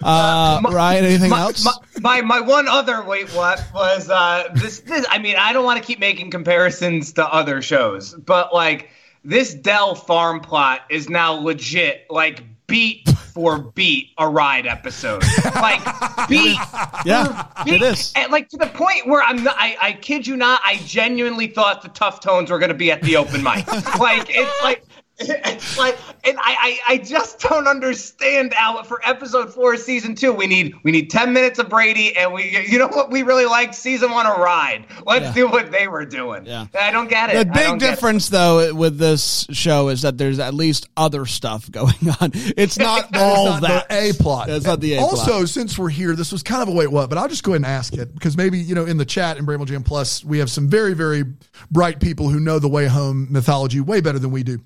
[0.03, 1.65] Uh, Ryan, anything my, else?
[1.65, 5.65] My, my my one other wait what was uh this this I mean I don't
[5.65, 8.91] want to keep making comparisons to other shows but like
[9.25, 15.25] this Del farm plot is now legit like beat for beat a ride episode
[15.57, 15.81] like
[16.29, 16.59] beat
[17.05, 17.75] Yeah, beat.
[17.75, 18.13] it is.
[18.15, 21.47] and like to the point where I'm not I, I kid you not I genuinely
[21.49, 23.67] thought the tough tones were gonna be at the open mic
[23.99, 24.85] like it's like
[25.21, 30.15] it's like and I, I I just don't understand Al for episode four of season
[30.15, 33.23] two we need we need 10 minutes of Brady and we you know what we
[33.23, 35.33] really like season one a ride let's Yeah.
[35.35, 36.67] do what they were doing Yeah.
[36.79, 37.91] I don't get it The big don't get it.
[37.97, 42.31] difference, though, with this show is that there's at least other stuff going on.
[42.35, 44.49] It's not all It's not that the A plot.
[44.51, 45.49] It's not the A also, plot.
[45.49, 47.59] since we're here, this was kind of a wait what, but I'll just go ahead
[47.63, 50.39] and ask it because maybe you know in the chat in Bramble Jam Plus we
[50.39, 51.25] have some very very
[51.71, 54.61] bright people who know the way home mythology way better than we do.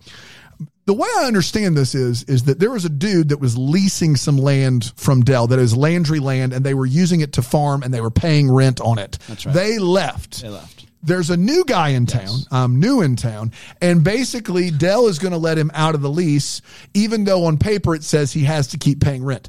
[0.85, 4.17] The way I understand this is is that there was a dude that was leasing
[4.17, 7.83] some land from Del that is Landry land, and they were using it to farm,
[7.85, 9.19] and they were paying rent on it.
[9.29, 9.55] That's right.
[9.55, 10.43] They left.
[10.43, 10.87] They left.
[11.05, 12.39] There's a new guy in town.
[12.51, 16.11] I'm new in town, and basically Del is going to let him out of the
[16.11, 16.63] lease,
[16.95, 19.49] even though on paper it says he has to keep paying rent.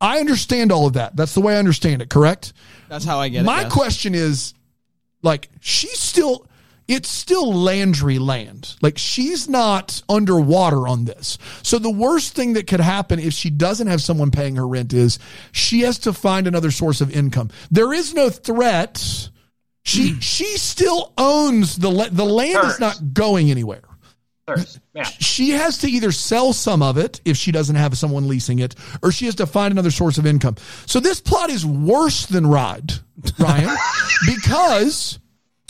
[0.00, 1.14] I understand all of that.
[1.16, 2.08] That's the way I understand it.
[2.08, 2.52] Correct.
[2.88, 3.44] That's how I get it.
[3.44, 3.72] My yes.
[3.72, 4.54] question is,
[5.22, 6.46] like, she's still.
[6.88, 8.76] It's still Landry land.
[8.80, 11.36] Like she's not underwater on this.
[11.62, 14.94] So the worst thing that could happen if she doesn't have someone paying her rent
[14.94, 15.18] is
[15.52, 17.50] she has to find another source of income.
[17.70, 19.30] There is no threat.
[19.84, 20.18] She hmm.
[20.20, 23.82] she still owns the the land is not going anywhere.
[24.94, 28.60] Yeah She has to either sell some of it if she doesn't have someone leasing
[28.60, 30.56] it, or she has to find another source of income.
[30.86, 32.92] So this plot is worse than Rod,
[33.38, 33.76] Ryan,
[34.26, 35.18] because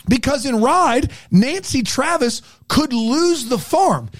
[0.09, 4.11] because in Ride, Nancy Travis could lose the farm.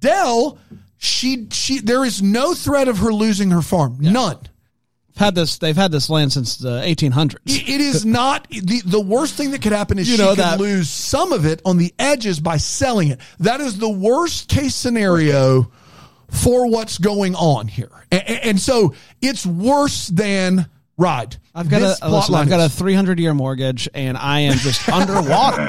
[0.00, 0.58] Del,
[0.98, 3.96] she she there is no threat of her losing her farm.
[4.00, 4.38] None.
[5.16, 5.58] had this.
[5.58, 7.34] They've had this land since the 1800s.
[7.46, 10.30] It it is not the the worst thing that could happen is You she know
[10.30, 13.20] could that- lose some of it on the edges by selling it.
[13.40, 15.70] That is the worst case scenario
[16.30, 17.90] for what's going on here.
[18.10, 20.66] And, and so it's worse than
[20.98, 21.36] Ride.
[21.54, 24.58] I've got This a listen, plotline I've got a 300 year mortgage and I am
[24.58, 25.64] just underwater.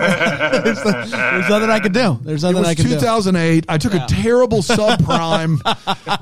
[0.61, 1.11] there's, there's
[1.49, 2.19] nothing I can do.
[2.21, 2.93] There's It nothing I was can do.
[2.95, 3.65] 2008.
[3.69, 4.03] I took Yeah.
[4.03, 5.59] a terrible subprime.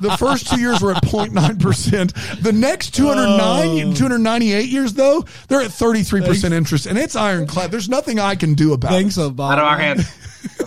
[0.01, 2.41] the first two years were at 0.9%.
[2.43, 3.93] The next 209, Oh.
[3.93, 6.85] 298 years, though, they're at 33% interest.
[6.85, 7.71] And it's ironclad.
[7.71, 9.21] There's nothing I can do about Thanks, it.
[9.35, 9.53] Obama.
[9.53, 10.11] Out of our hands.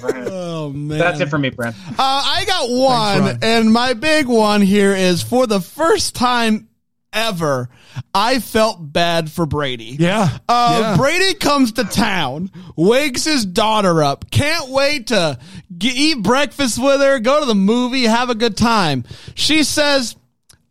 [0.02, 0.30] Our hands.
[0.56, 1.74] Oh man, That's it for me, Brent.
[1.90, 3.38] Uh, I got one, Ryan.
[3.42, 6.68] and my big one here is for the first time
[7.14, 7.68] ever,
[8.12, 9.96] I felt bad for Brady.
[9.98, 10.36] Yeah.
[10.48, 10.96] Uh, Yeah.
[10.96, 15.38] Brady comes to town, wakes his daughter up, can't wait to
[15.78, 19.04] g eat breakfast with her, go to the movie, have a good time.
[19.34, 20.16] She says,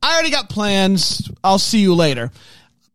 [0.01, 1.29] I already got plans.
[1.43, 2.29] I'll see you later.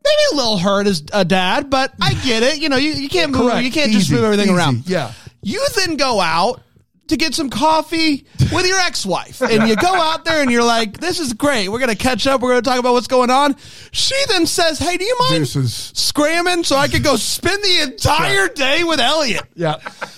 [0.04, 2.58] Maybe a little hurt as a dad, but I get it.
[2.60, 3.64] You know, you, you can't move, Correct.
[3.64, 4.14] you can't just Easy.
[4.14, 4.54] move everything Easy.
[4.56, 4.88] around.
[4.88, 5.12] Yeah.
[5.42, 6.62] You then go out
[7.08, 10.98] to get some coffee with your ex-wife and you go out there and you're like,
[10.98, 11.68] this is great.
[11.68, 12.40] We're going to catch up.
[12.40, 13.56] We're going to talk about what's going on.
[13.92, 15.92] She then says, Hey, do you mind Deuces.
[15.94, 19.44] scramming so I could go spend the entire day with Elliot?
[19.54, 19.76] Yeah.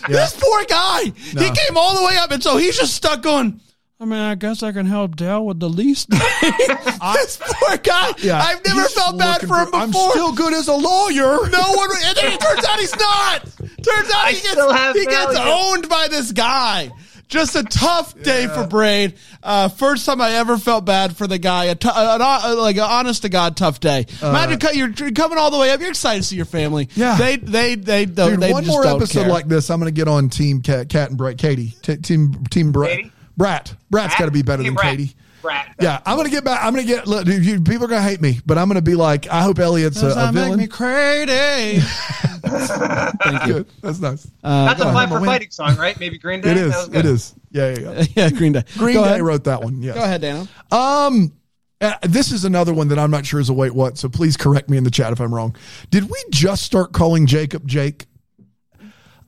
[0.08, 2.30] This poor guy, he came all the way up.
[2.30, 3.60] And so he's just stuck going,
[4.02, 6.08] I mean, I guess I can help Dale with the least.
[6.10, 8.12] this poor guy.
[8.22, 8.40] Yeah.
[8.42, 9.82] I've never felt bad looking for him before.
[9.82, 11.38] I'm still good as a lawyer.
[11.50, 13.42] No one, and then it turns out he's not.
[13.42, 16.90] Turns out I he gets, he gets owned by this guy.
[17.28, 19.14] Just a tough day for Braid.
[19.42, 21.66] Uh, first time I ever felt bad for the guy.
[21.66, 24.06] A t- an, uh, like an honest to god tough day.
[24.22, 25.80] Imagine you're, you're coming all the way up.
[25.80, 26.88] You're excited to see your family.
[26.94, 27.16] Yeah.
[27.16, 28.30] they they they don't.
[28.30, 29.28] Dude, they one just more don't episode care.
[29.30, 31.74] like this, I'm going to get on Team Kat, Kat and Brett, Katie.
[31.82, 32.96] T- team Team Brett.
[32.96, 33.12] Katie?
[33.40, 33.74] Brat.
[33.88, 34.96] Brat's got to be better Hey, than Brat.
[34.98, 35.14] Katie.
[35.40, 35.74] Brat.
[35.80, 36.62] Yeah, I'm gonna get back.
[36.62, 37.06] I'm gonna get.
[37.06, 39.58] Look, dude, you, people are gonna hate me, but I'm gonna be like, I hope
[39.58, 41.80] Elliot's a, Does a that make me crazy?
[42.44, 43.52] Thank you.
[43.54, 43.66] Good.
[43.80, 44.30] That's nice.
[44.42, 45.18] That's a go fight ahead.
[45.18, 45.98] for fighting song, right?
[45.98, 46.50] Maybe Green Day.
[46.50, 46.74] it That is.
[46.74, 46.96] was good.
[46.98, 47.34] It is.
[47.50, 48.04] Yeah, yeah, yeah.
[48.16, 48.64] yeah, Green Day.
[48.76, 49.22] Green Go Day ahead.
[49.22, 49.82] wrote that one.
[49.82, 49.94] Yes.
[49.94, 50.46] Go ahead, Dana.
[50.70, 51.32] Um,
[51.80, 53.96] uh, this is another one that I'm not sure is a wait what.
[53.96, 55.56] So please correct me in the chat if I'm wrong.
[55.90, 58.06] Did we just start calling Jacob Jake?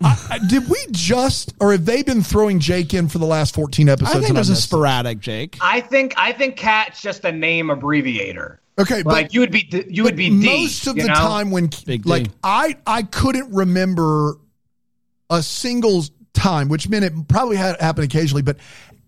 [0.05, 3.55] I, I- did we just, or have they been throwing Jake in for the last
[3.55, 4.11] 14 episodes?
[4.11, 4.69] I think and there's a missed it?
[4.69, 5.59] sporadic Jake.
[5.61, 8.61] I think I think Kat's just a name abbreviator.
[8.79, 10.47] Okay, but you would be you would be D.
[10.65, 11.15] most of the know?
[11.15, 12.31] time when Big like D.
[12.43, 14.37] I I couldn't remember
[15.29, 18.57] a single time, which meant it probably had happened occasionally, but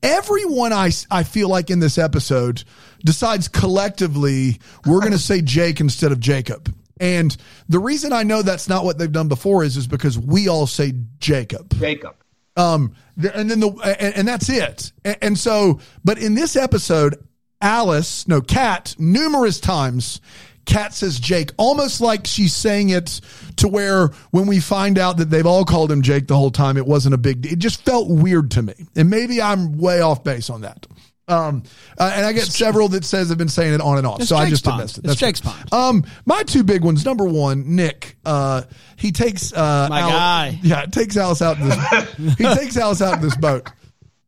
[0.02, 2.62] everyone I, I feel like in this episode
[3.04, 6.74] decides collectively we're going to say Jake instead of Jacob.
[7.00, 7.36] And
[7.68, 10.66] the reason I know that's not what they've done before is is because we all
[10.66, 11.74] say Jacob.
[11.78, 12.16] Jacob.
[12.56, 13.68] Um, and then the
[13.98, 14.92] and, and that's it.
[15.04, 17.16] And, and so, but in this episode,
[17.60, 20.20] Alice, no, Kat, numerous times,
[20.66, 23.20] Kat says Jake, almost like she's saying it
[23.56, 26.76] to where when we find out that they've all called him Jake the whole time,
[26.76, 27.42] it wasn't a big.
[27.42, 27.52] deal.
[27.52, 30.86] It just felt weird to me, and maybe I'm way off base on that.
[31.26, 31.62] Um,
[31.98, 34.28] uh, and I get several that says have been saying it on and off, It's
[34.28, 34.82] so I just pond.
[34.82, 35.04] missed it.
[35.04, 35.72] It's That's Jake's pond.
[35.72, 37.04] Um, my two big ones.
[37.06, 38.16] Number one, Nick.
[38.26, 38.62] Uh,
[38.96, 40.58] he takes uh, My Al- guy.
[40.62, 42.14] Yeah, takes Alice out in this.
[42.38, 43.70] he takes Alice out in this boat,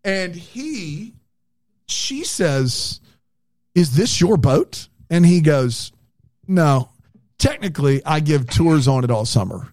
[0.05, 1.13] and he,
[1.87, 3.01] she says,
[3.75, 5.93] "Is this your boat?" And he goes,
[6.49, 6.89] "No,
[7.39, 9.69] technically, I give tours on it all summer."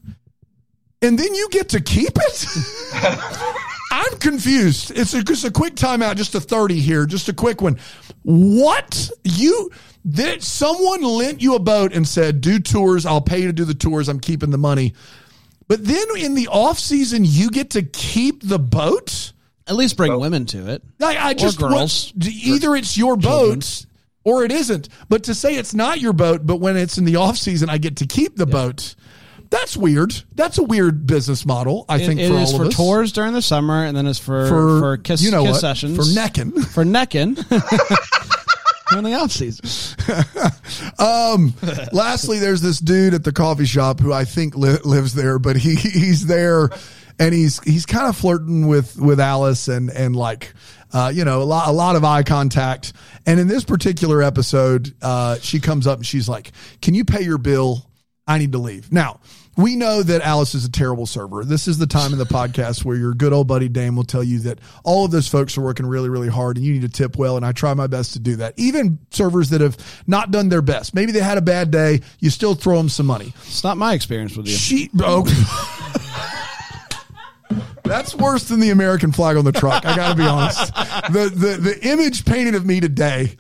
[1.02, 2.48] And then you get to keep it.
[3.94, 4.92] I'm confused.
[4.96, 7.78] It's a, just a quick timeout, just a 30 here, just a quick one.
[8.24, 9.12] What?
[9.24, 9.70] You
[10.06, 13.66] that someone lent you a boat and said, do tours, I'll pay you to do
[13.66, 14.96] the tours, I'm keeping the money.
[15.68, 19.32] But then in the off season, you get to keep the boat?
[19.68, 20.82] At least bring women to it.
[20.98, 22.12] Like I just girls.
[22.16, 23.86] what- either it's your boat
[24.24, 24.90] or it isn't.
[25.08, 27.78] But to say it's not your boat, but when it's in the off season, I
[27.78, 28.96] get to keep the boat.
[29.54, 30.14] That's weird.
[30.34, 31.86] That's a weird business model.
[31.88, 32.76] I It- think it for is all for of us.
[32.76, 35.62] tours during the summer, and then it's for for, for, kiss you know kiss what
[35.62, 36.52] sessions for necking.
[36.60, 37.34] for necking
[38.90, 39.64] during the off season.
[41.00, 41.54] Um,
[41.92, 45.56] lastly, there's this dude at the coffee shop who I think li- lives there, but
[45.56, 46.70] he he's there
[47.20, 50.54] and he's he's kind of flirting with with Alice and and like
[50.94, 52.94] uh, you know a lot a lot of eye contact.
[53.26, 56.52] And in this particular episode, uh, she comes up and she's like,
[56.82, 57.86] "Can you pay your bill?
[58.28, 59.20] I need to leave now."
[59.56, 61.46] We know that Alice is a terrible server.
[61.46, 64.24] This is the time in the podcast where your good old buddy Dame will tell
[64.24, 66.90] you that all of those folks are working really, really hard and you need to
[66.90, 67.38] tip well.
[67.38, 68.56] And I try my best to do that.
[68.58, 69.78] Even servers that have
[70.08, 70.96] not done their best.
[70.96, 72.02] Maybe they had a bad day.
[72.20, 73.34] You still throw them some money.
[73.44, 74.56] It's not my experience with you.
[74.56, 75.24] She, oh.
[77.84, 79.86] That's worse than the American flag on the truck.
[79.86, 80.74] I got to be honest.
[81.12, 83.36] The, the the image painted of me today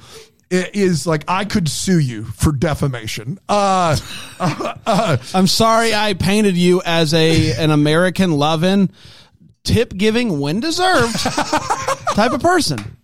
[0.53, 3.39] is like I could sue you for defamation.
[3.49, 3.97] Uh,
[5.33, 8.91] I'm sorry I painted you as a an American loving,
[9.63, 11.19] tip giving when deserved
[12.13, 12.97] type of person.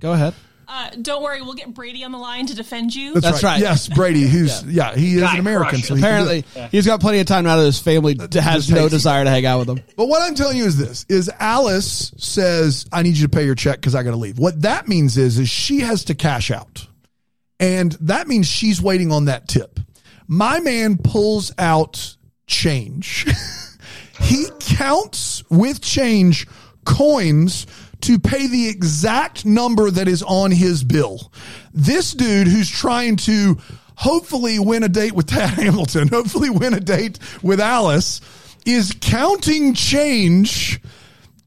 [0.00, 0.34] Go ahead.
[0.68, 3.14] Uh, don't worry, we'll get Brady on the line to defend you.
[3.20, 3.60] That's right.
[3.60, 5.78] Yes, Brady, who's yeah, he is Guy an American.
[5.78, 6.30] So he can do.
[6.32, 9.30] Apparently, he's got plenty of time out of his family d- has no desire to
[9.30, 9.80] hang out with them.
[9.96, 13.44] But what I'm telling you is this: is Alice says, "I need you to pay
[13.44, 16.14] your check because I got to leave." What that means is, is she has to
[16.16, 16.86] cash out,
[17.60, 19.78] and that means she's waiting on that tip.
[20.26, 22.16] My man pulls out
[22.48, 23.24] change.
[24.20, 26.48] he counts with change
[26.84, 27.66] coins
[28.06, 31.32] to pay the exact number that is on his bill.
[31.72, 33.58] This dude who's trying to
[33.96, 38.20] hopefully win a date with Tad Hamilton, hopefully win a date with Alice,
[38.64, 40.80] is counting change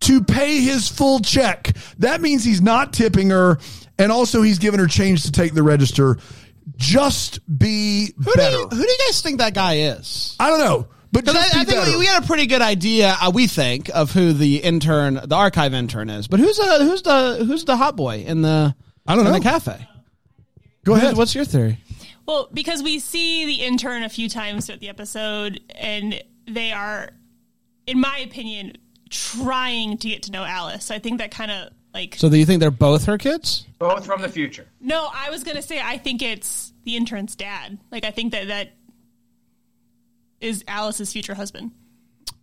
[0.02, 1.76] to pay his full check.
[2.00, 3.60] That means he's not tipping her,
[3.98, 6.18] and also he's giving her change to take the register.
[6.78, 8.56] Just be Who do, better.
[8.58, 10.36] you, who do you guys think that guy is?
[10.40, 11.92] I don't know, but just I, I think better.
[11.92, 15.36] we, we had a pretty good idea, uh, we think, of who the intern, the
[15.36, 16.28] archive intern is.
[16.28, 18.76] But who's uh, who's the who's the hot boy in the
[19.08, 19.38] I don't in know.
[19.40, 19.88] the cafe?
[20.86, 21.18] Go ahead.
[21.18, 21.78] What's your theory?
[22.26, 27.10] Well, because we see the intern a few times throughout the episode, and they are,
[27.88, 28.74] in my opinion,
[29.10, 30.86] trying to get to know Alice.
[30.86, 32.16] So I think that kind of like.
[32.18, 33.66] So do you think they're both her kids?
[33.80, 34.68] Both from the future.
[34.80, 37.80] no, I was gonna say I think it's the intern's dad.
[37.92, 38.74] Like I think that that
[40.42, 41.72] is Alice's future husband.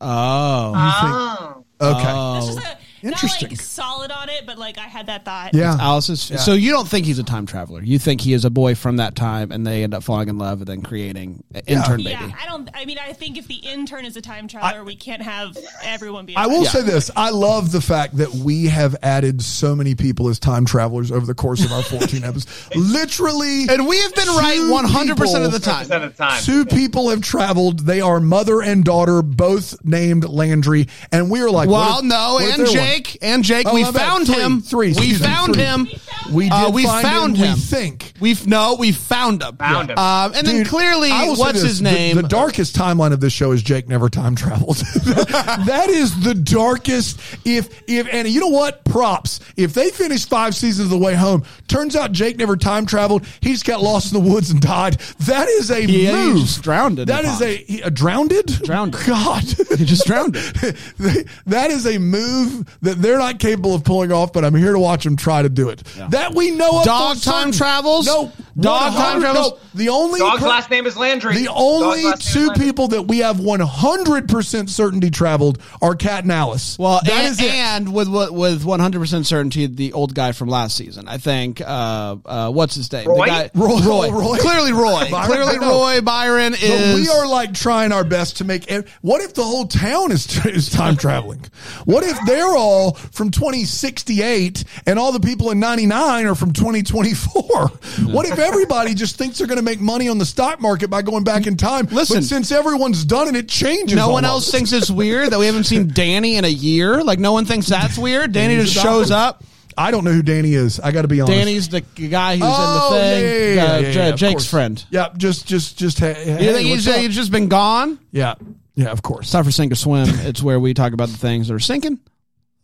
[0.01, 1.65] Oh, Oh.
[1.81, 2.03] okay.
[2.03, 3.49] That's just a, Interesting.
[3.49, 5.55] Not like solid on it, but like I had that thought.
[5.55, 5.77] yeah.
[5.81, 6.21] Alice's.
[6.45, 7.83] So you don't think he's a time traveler?
[7.83, 10.39] You think he is a boy from that time, and they end up falling in
[10.39, 12.11] love and then creating an intern baby?
[12.11, 12.69] Yeah, I don't.
[12.75, 16.27] I mean, I think if the intern is a time traveler, we can't have everyone
[16.27, 16.35] be.
[16.35, 16.71] a I time will Yeah.
[16.71, 17.11] say this.
[17.17, 21.27] I love the fact that we have added so many people as time travelers over
[21.27, 22.47] the course of our 14 episodes.
[22.75, 23.69] Literally.
[23.69, 25.81] And we have been right 100 percent of the time.
[25.81, 26.43] Percent of the time.
[26.43, 27.81] Two people have traveled.
[27.81, 30.89] They are mother and daughter, both named Landry.
[31.13, 32.75] And we are like, Well, what if- no, what and they're one?
[32.97, 34.37] Jake, and Jake, Oh, we found Three.
[34.37, 34.61] him.
[34.63, 35.63] Three, we found three.
[35.65, 35.89] him.
[36.33, 37.55] We did Uh, we find found him, him.
[37.55, 38.13] We think.
[38.21, 39.57] We've no, we found him.
[39.57, 39.99] Found him.
[39.99, 42.17] Um, and then clearly, I will say what's this, his the- name?
[42.17, 44.77] The, darkest timeline of this show is Jake never time traveled.
[45.05, 47.21] that is the darkest.
[47.45, 48.85] If if and you know what?
[48.85, 49.41] Props.
[49.57, 53.25] If they finish five seasons of the way home, turns out Jake never time traveled.
[53.41, 54.95] He just got lost in the woods and died.
[55.21, 56.39] That is a He- he move.
[56.41, 57.43] just drowned in That the is pond.
[57.51, 58.63] a, he, a drowned.
[58.65, 58.97] Drowned.
[59.07, 59.43] God.
[59.45, 60.37] he just drowned.
[61.47, 64.79] That is a move that they're not capable of pulling off, but I'm here to
[64.79, 65.83] watch them try to do it.
[66.17, 66.85] That we know of.
[66.85, 67.43] Dog for certain.
[67.43, 68.07] time travels?
[68.07, 68.33] No.
[68.59, 69.53] Dog time travels?
[69.53, 71.37] No, the only Dog's per- last name is Landry.
[71.37, 76.23] the only last name is two people that we have 100% certainty traveled are Kat
[76.25, 76.79] and Alice.
[76.79, 77.51] Well, that and, is it.
[77.51, 81.07] and with with with 100 percent certainty, the old guy from last season.
[81.09, 81.61] I think.
[81.61, 83.09] Uh, uh, what's his name?
[83.09, 83.21] Roy?
[83.21, 84.11] The guy, Roy- Roy.
[84.11, 84.37] Roy.
[84.39, 85.07] Clearly, Roy.
[85.11, 85.27] Byron?
[85.27, 86.61] Clearly, Roy Byron is.
[86.71, 88.71] But we are like trying our best to make.
[88.71, 91.45] ev- What if the whole town is is time traveling?
[91.85, 97.69] What if they're all from 2068 and all the people in 99 are from 2024?
[98.13, 101.03] What if everybody just thinks they're going to make money on the stock market by
[101.03, 101.87] going back in time?
[101.87, 102.19] Listen.
[102.19, 103.97] but since everyone's done it, it changes.
[103.97, 107.03] No one else thinks it's weird that we haven't seen Danny in a year.
[107.03, 108.33] Like no one thinks that's weird.
[108.33, 109.43] Danny just shows up.
[109.79, 110.81] I don't know who Danny is.
[110.81, 111.37] I got to be honest.
[111.37, 113.25] Danny's the guy who's Oh, in the thing.
[113.25, 114.51] yeah, yeah, yeah, uh, yeah, J- yeah, Jake's course.
[114.51, 114.85] friend.
[114.91, 115.99] Yeah, just, just, just.
[115.99, 117.99] Hey, You hey, think he's, he's just been gone?
[118.11, 118.37] yeah,
[118.75, 119.27] yeah, of course.
[119.27, 120.07] It's time for Sink or Swim.
[120.09, 122.01] it's where we talk about the things that are sinking,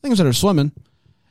[0.00, 0.72] things that are swimming,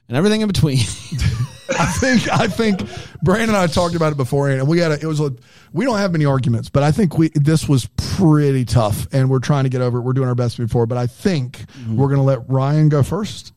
[0.08, 0.78] and everything in between.
[1.80, 2.82] I think I think
[3.22, 5.34] Brandon and I talked about it beforehand, and we got it was a
[5.74, 9.40] we don't have many arguments, but I think we this was pretty tough, and we're
[9.40, 10.02] trying to get over it.
[10.02, 13.54] We're doing our best before, but I think we're gonna let Ryan go first.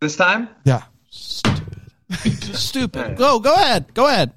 [0.00, 0.48] This time?
[0.64, 1.78] Yeah, Stupid.
[2.54, 3.16] Stupid.
[3.16, 3.94] Go, go ahead.
[3.94, 4.32] Go ahead.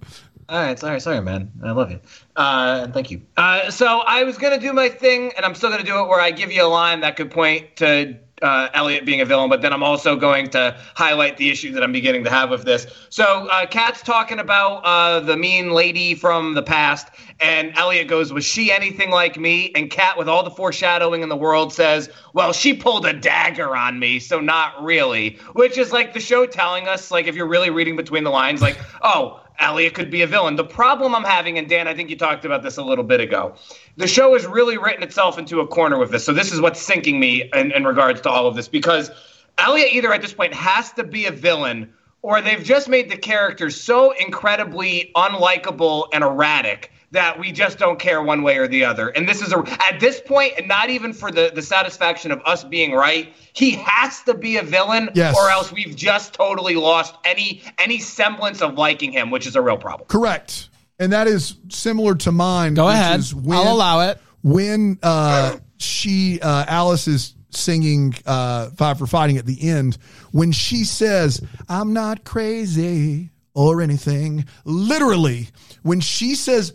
[0.49, 1.51] All right, sorry, sorry, man.
[1.61, 1.99] I love you.
[2.35, 3.23] Uh, and thank you.
[3.35, 6.21] Uh, so I was gonna do my thing, and I'm still gonna do it where
[6.21, 9.61] I give you a line that could point to uh, Elliot being a villain, but
[9.61, 12.87] then I'm also going to highlight the issue that I'm beginning to have with this.
[13.09, 17.09] So uh, Kat's talking about uh, the mean lady from the past,
[17.39, 21.29] and Elliot goes, "Was she anything like me?" And Kat, with all the foreshadowing in
[21.29, 25.91] the world, says, "Well, she pulled a dagger on me, so not really." Which is
[25.91, 29.41] like the show telling us, like if you're really reading between the lines, like, oh.
[29.59, 30.55] Elliot could be a villain.
[30.55, 33.19] The problem I'm having, and Dan, I think you talked about this a little bit
[33.19, 33.55] ago.
[33.95, 36.23] The show has really written itself into a corner with this.
[36.23, 39.09] So this is what's sinking me in, in regards to all of this because
[39.57, 41.91] Elliot either at this point has to be a villain
[42.21, 47.99] or they've just made the characters so incredibly unlikable and erratic that we just don't
[47.99, 49.07] care one way or the other.
[49.09, 52.41] And this is a at this point, and not even for the the satisfaction of
[52.45, 55.35] us being right, he has to be a villain, Yes.
[55.37, 59.61] or else we've just totally lost any any semblance of liking him, which is a
[59.61, 60.07] real problem.
[60.09, 62.73] correct, and that is similar to mine.
[62.73, 63.19] Go which ahead.
[63.21, 64.19] is when- I'll allow it.
[64.43, 69.97] when uh, she uh, Alice is singing uh, "Five for Fighting" at the end,
[70.31, 74.45] when she says, "I'm not crazy or anything.
[74.65, 75.47] Literally,
[75.83, 76.73] when she says,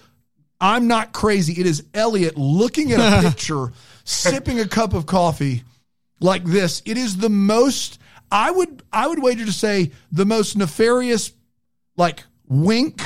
[0.63, 3.73] I'm not crazy, it is Elliot looking at a picture,
[4.05, 5.65] sipping a cup of coffee
[6.21, 6.83] like this.
[6.87, 7.99] It is the most
[8.31, 11.33] I would I would wager to say the most nefarious
[11.97, 13.03] like wink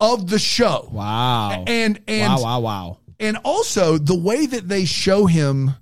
[0.00, 0.88] of the show.
[0.92, 1.64] Wow.
[1.66, 2.98] And and wow, wow, wow.
[3.18, 5.72] and also the way that they show him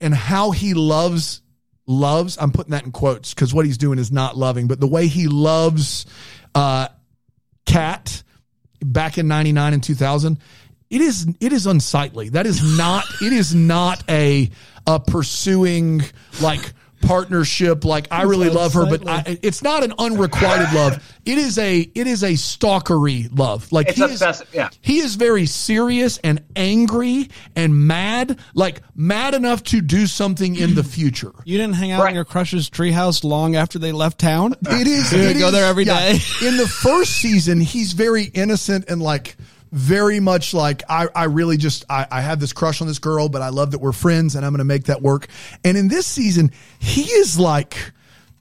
[0.00, 1.42] and how he loves
[1.86, 4.86] loves i'm putting that in quotes because what he's doing is not loving but the
[4.86, 6.06] way he loves
[6.54, 6.86] uh
[7.66, 8.22] Kat
[8.82, 10.38] back in 99 and 2000
[10.90, 12.30] it is it is unsightly.
[12.30, 14.50] That is not it is not a
[14.86, 16.02] a pursuing
[16.42, 16.72] like
[17.10, 21.58] partnership like i really love her but I, it's not an unrequited love it is
[21.58, 24.68] a it is a stalkery love like It's he is- yeah.
[24.80, 30.74] he is very serious and angry and mad, like mad enough to do something in
[30.74, 31.32] the future.
[31.44, 32.10] You didn't hang out Right.
[32.10, 34.54] in your crush's treehouse long after they left town?
[34.62, 35.12] It is.
[35.12, 36.12] You it go is- there every yeah.
[36.12, 36.18] day.
[36.46, 39.36] in the first season, he's very innocent and like
[39.72, 43.28] very much like I, I really just I, I have this crush on this girl,
[43.28, 45.28] but I love that we're friends and I'm gonna make that work.
[45.64, 47.76] And in this season, he is like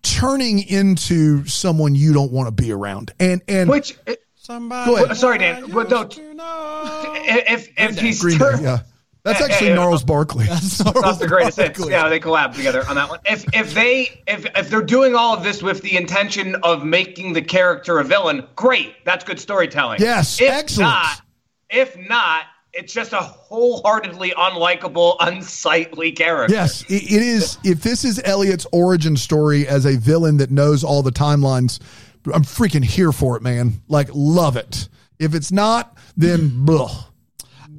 [0.02, 3.12] turning into someone you don't want to be around.
[3.20, 4.90] And and Which, eh, Somebody.
[4.90, 5.16] Go ahead.
[5.18, 7.14] Sorry, Dan, I but don't- used know.
[7.16, 8.80] if if he's Green Day, yeah.
[9.24, 9.80] That's eh, actually yeah, yeah.
[9.80, 10.46] Gnarls eh, Barkley.
[10.46, 11.90] That's the greatest hits.
[11.90, 13.20] Yeah, they collab together on that one.
[13.26, 17.34] If if they if if they're doing all of this with the intention of making
[17.34, 18.94] the character a villain, great.
[19.06, 20.00] That's good storytelling.
[20.00, 20.92] Yes, if excellent.
[20.92, 21.22] Not,
[21.70, 22.44] if not,
[22.74, 26.54] it's just a wholeheartedly unlikable, unsightly character.
[26.54, 27.58] Yes, it, it is.
[27.64, 31.80] If this is Elliot's origin story as a villain that knows all the timelines,
[32.34, 33.82] I'm freaking here for it, man.
[33.88, 34.88] Like, love it.
[35.18, 37.09] If it's not, then blah.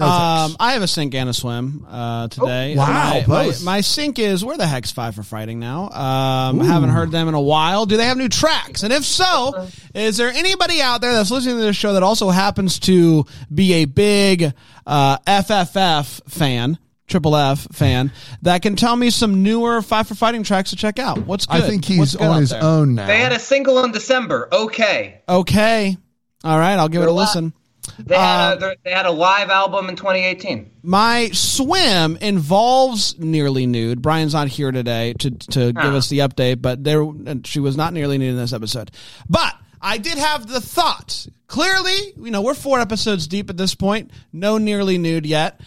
[0.00, 0.56] No Um.
[0.58, 2.74] I have a sink and a swim uh, today.
[2.74, 5.90] Oh, wow, My, my, my sink is where the heck's Five for Fighting now.
[5.90, 7.86] Um, haven't heard them in a while.
[7.86, 8.82] Do they have new tracks?
[8.82, 12.30] And if so, is there anybody out there that's listening to this show that also
[12.30, 14.52] happens to be a big
[14.86, 16.78] uh, FFF fan?
[17.06, 21.00] Triple F fan that can tell me some newer Five for Fighting tracks to check
[21.00, 21.18] out.
[21.26, 21.62] What's good?
[21.64, 22.62] I think he's on his there?
[22.62, 23.08] own now.
[23.08, 24.48] They had a single in December.
[24.52, 25.20] Okay.
[25.28, 25.96] Okay,
[26.44, 27.52] all right, I'll give it a They're listen.
[27.98, 30.70] They had Um, a, they had a live album in 2018.
[30.82, 34.00] My swim involves nearly nude.
[34.02, 35.96] Brian's not here today to to give Ah.
[35.96, 37.04] us the update, but there
[37.44, 38.90] she was not nearly nude in this episode.
[39.28, 41.26] But I did have the thought.
[41.46, 44.10] Clearly, you know, we're four episodes deep at this point.
[44.32, 45.60] No nearly nude yet.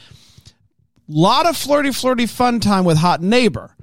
[1.07, 3.75] Lot of flirty, flirty fun time with hot neighbor.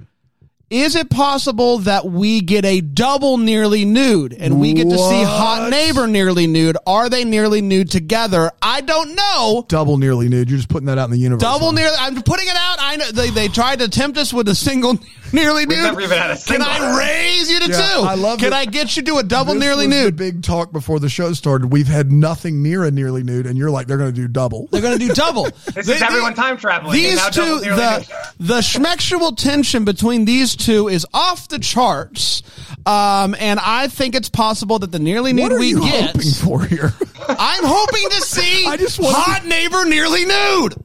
[0.71, 5.21] Is it possible that we get a double nearly nude and we get to see
[5.23, 6.77] hot neighbor nearly nude?
[6.87, 8.49] Are they nearly nude together?
[8.61, 9.65] I don't know.
[9.67, 10.49] double nearly nude.
[10.49, 11.41] You're just putting that out in the universe.
[11.41, 11.71] Double huh?
[11.73, 11.95] nearly.
[11.99, 12.77] I'm putting it out.
[12.79, 14.97] I know they, they tried to tempt us with a single
[15.33, 15.77] nearly nude.
[15.79, 16.65] never even had a single.
[16.65, 16.81] Can.
[16.81, 18.01] I raise you to Yeah, two?
[18.03, 18.55] I love Can it.
[18.55, 20.15] I get you to a double This nearly was The nude?
[20.15, 21.69] big talk before the show started.
[21.73, 24.67] We've had nothing near a nearly nude, and you're like, they're going to do double.
[24.71, 25.49] They're going to do double.
[25.73, 26.95] This is everyone time traveling.
[26.95, 28.07] and These now two, double nearly the nude.
[28.47, 32.43] the schmexual tension between these two is off the charts,
[32.85, 36.11] um, and I think it's possible that the nearly nude What are we you get.
[36.11, 36.93] hoping for here?
[37.27, 40.75] I'm hoping to see I just want hot neighbor nearly nude.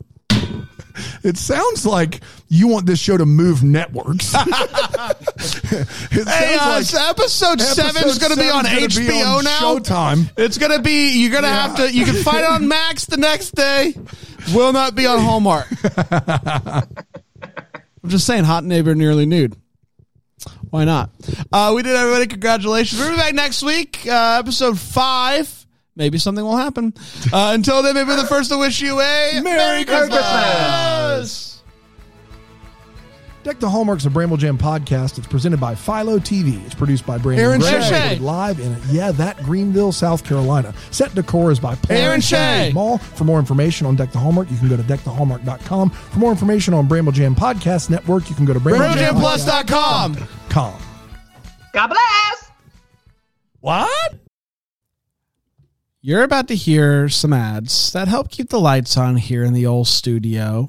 [1.22, 4.32] it sounds like you want this show to move networks.
[4.34, 9.44] it Hey, uh, like episode seven is going to be on gonna be HBO on
[9.44, 9.60] now.
[9.60, 10.30] Showtime.
[10.36, 11.20] It's gonna be.
[11.20, 11.92] You're gonna have to.
[11.92, 13.94] You can find it on Max the next day.
[14.54, 15.66] Will not be on Hallmark.
[18.02, 19.56] I'm just saying, hot neighbor nearly nude.
[20.70, 21.10] Why not?
[21.52, 22.26] Uh, we did everybody.
[22.26, 23.00] Congratulations.
[23.00, 24.06] We'll be back next week.
[24.06, 25.66] Uh, episode five.
[25.94, 26.92] Maybe something will happen.
[27.32, 30.18] Uh, until then, maybe the first to wish you a Merry Christmas.
[30.18, 31.45] Christmas.
[33.46, 35.18] Deck the Hallmarks of Bramble Jam podcast.
[35.18, 36.66] It's presented by Philo TV.
[36.66, 37.80] It's produced by Brandon Aaron Gray.
[37.80, 38.18] Shea.
[38.18, 40.74] Live in, yeah, that Greenville, South Carolina.
[40.90, 42.72] Set decor is by Paul Aaron Shea.
[42.74, 42.98] Mall.
[42.98, 45.90] For more information on Deck the Hallmark, you can go to deckthehallmark.com.
[45.90, 50.16] For more information on Bramble Jam Podcast Network, you can go to BrambleJamPlus.com.
[50.48, 50.82] com.
[51.72, 52.50] God bless.
[53.60, 54.14] What?
[56.00, 59.66] You're about to hear some ads that help keep the lights on here in the
[59.66, 60.68] old studio.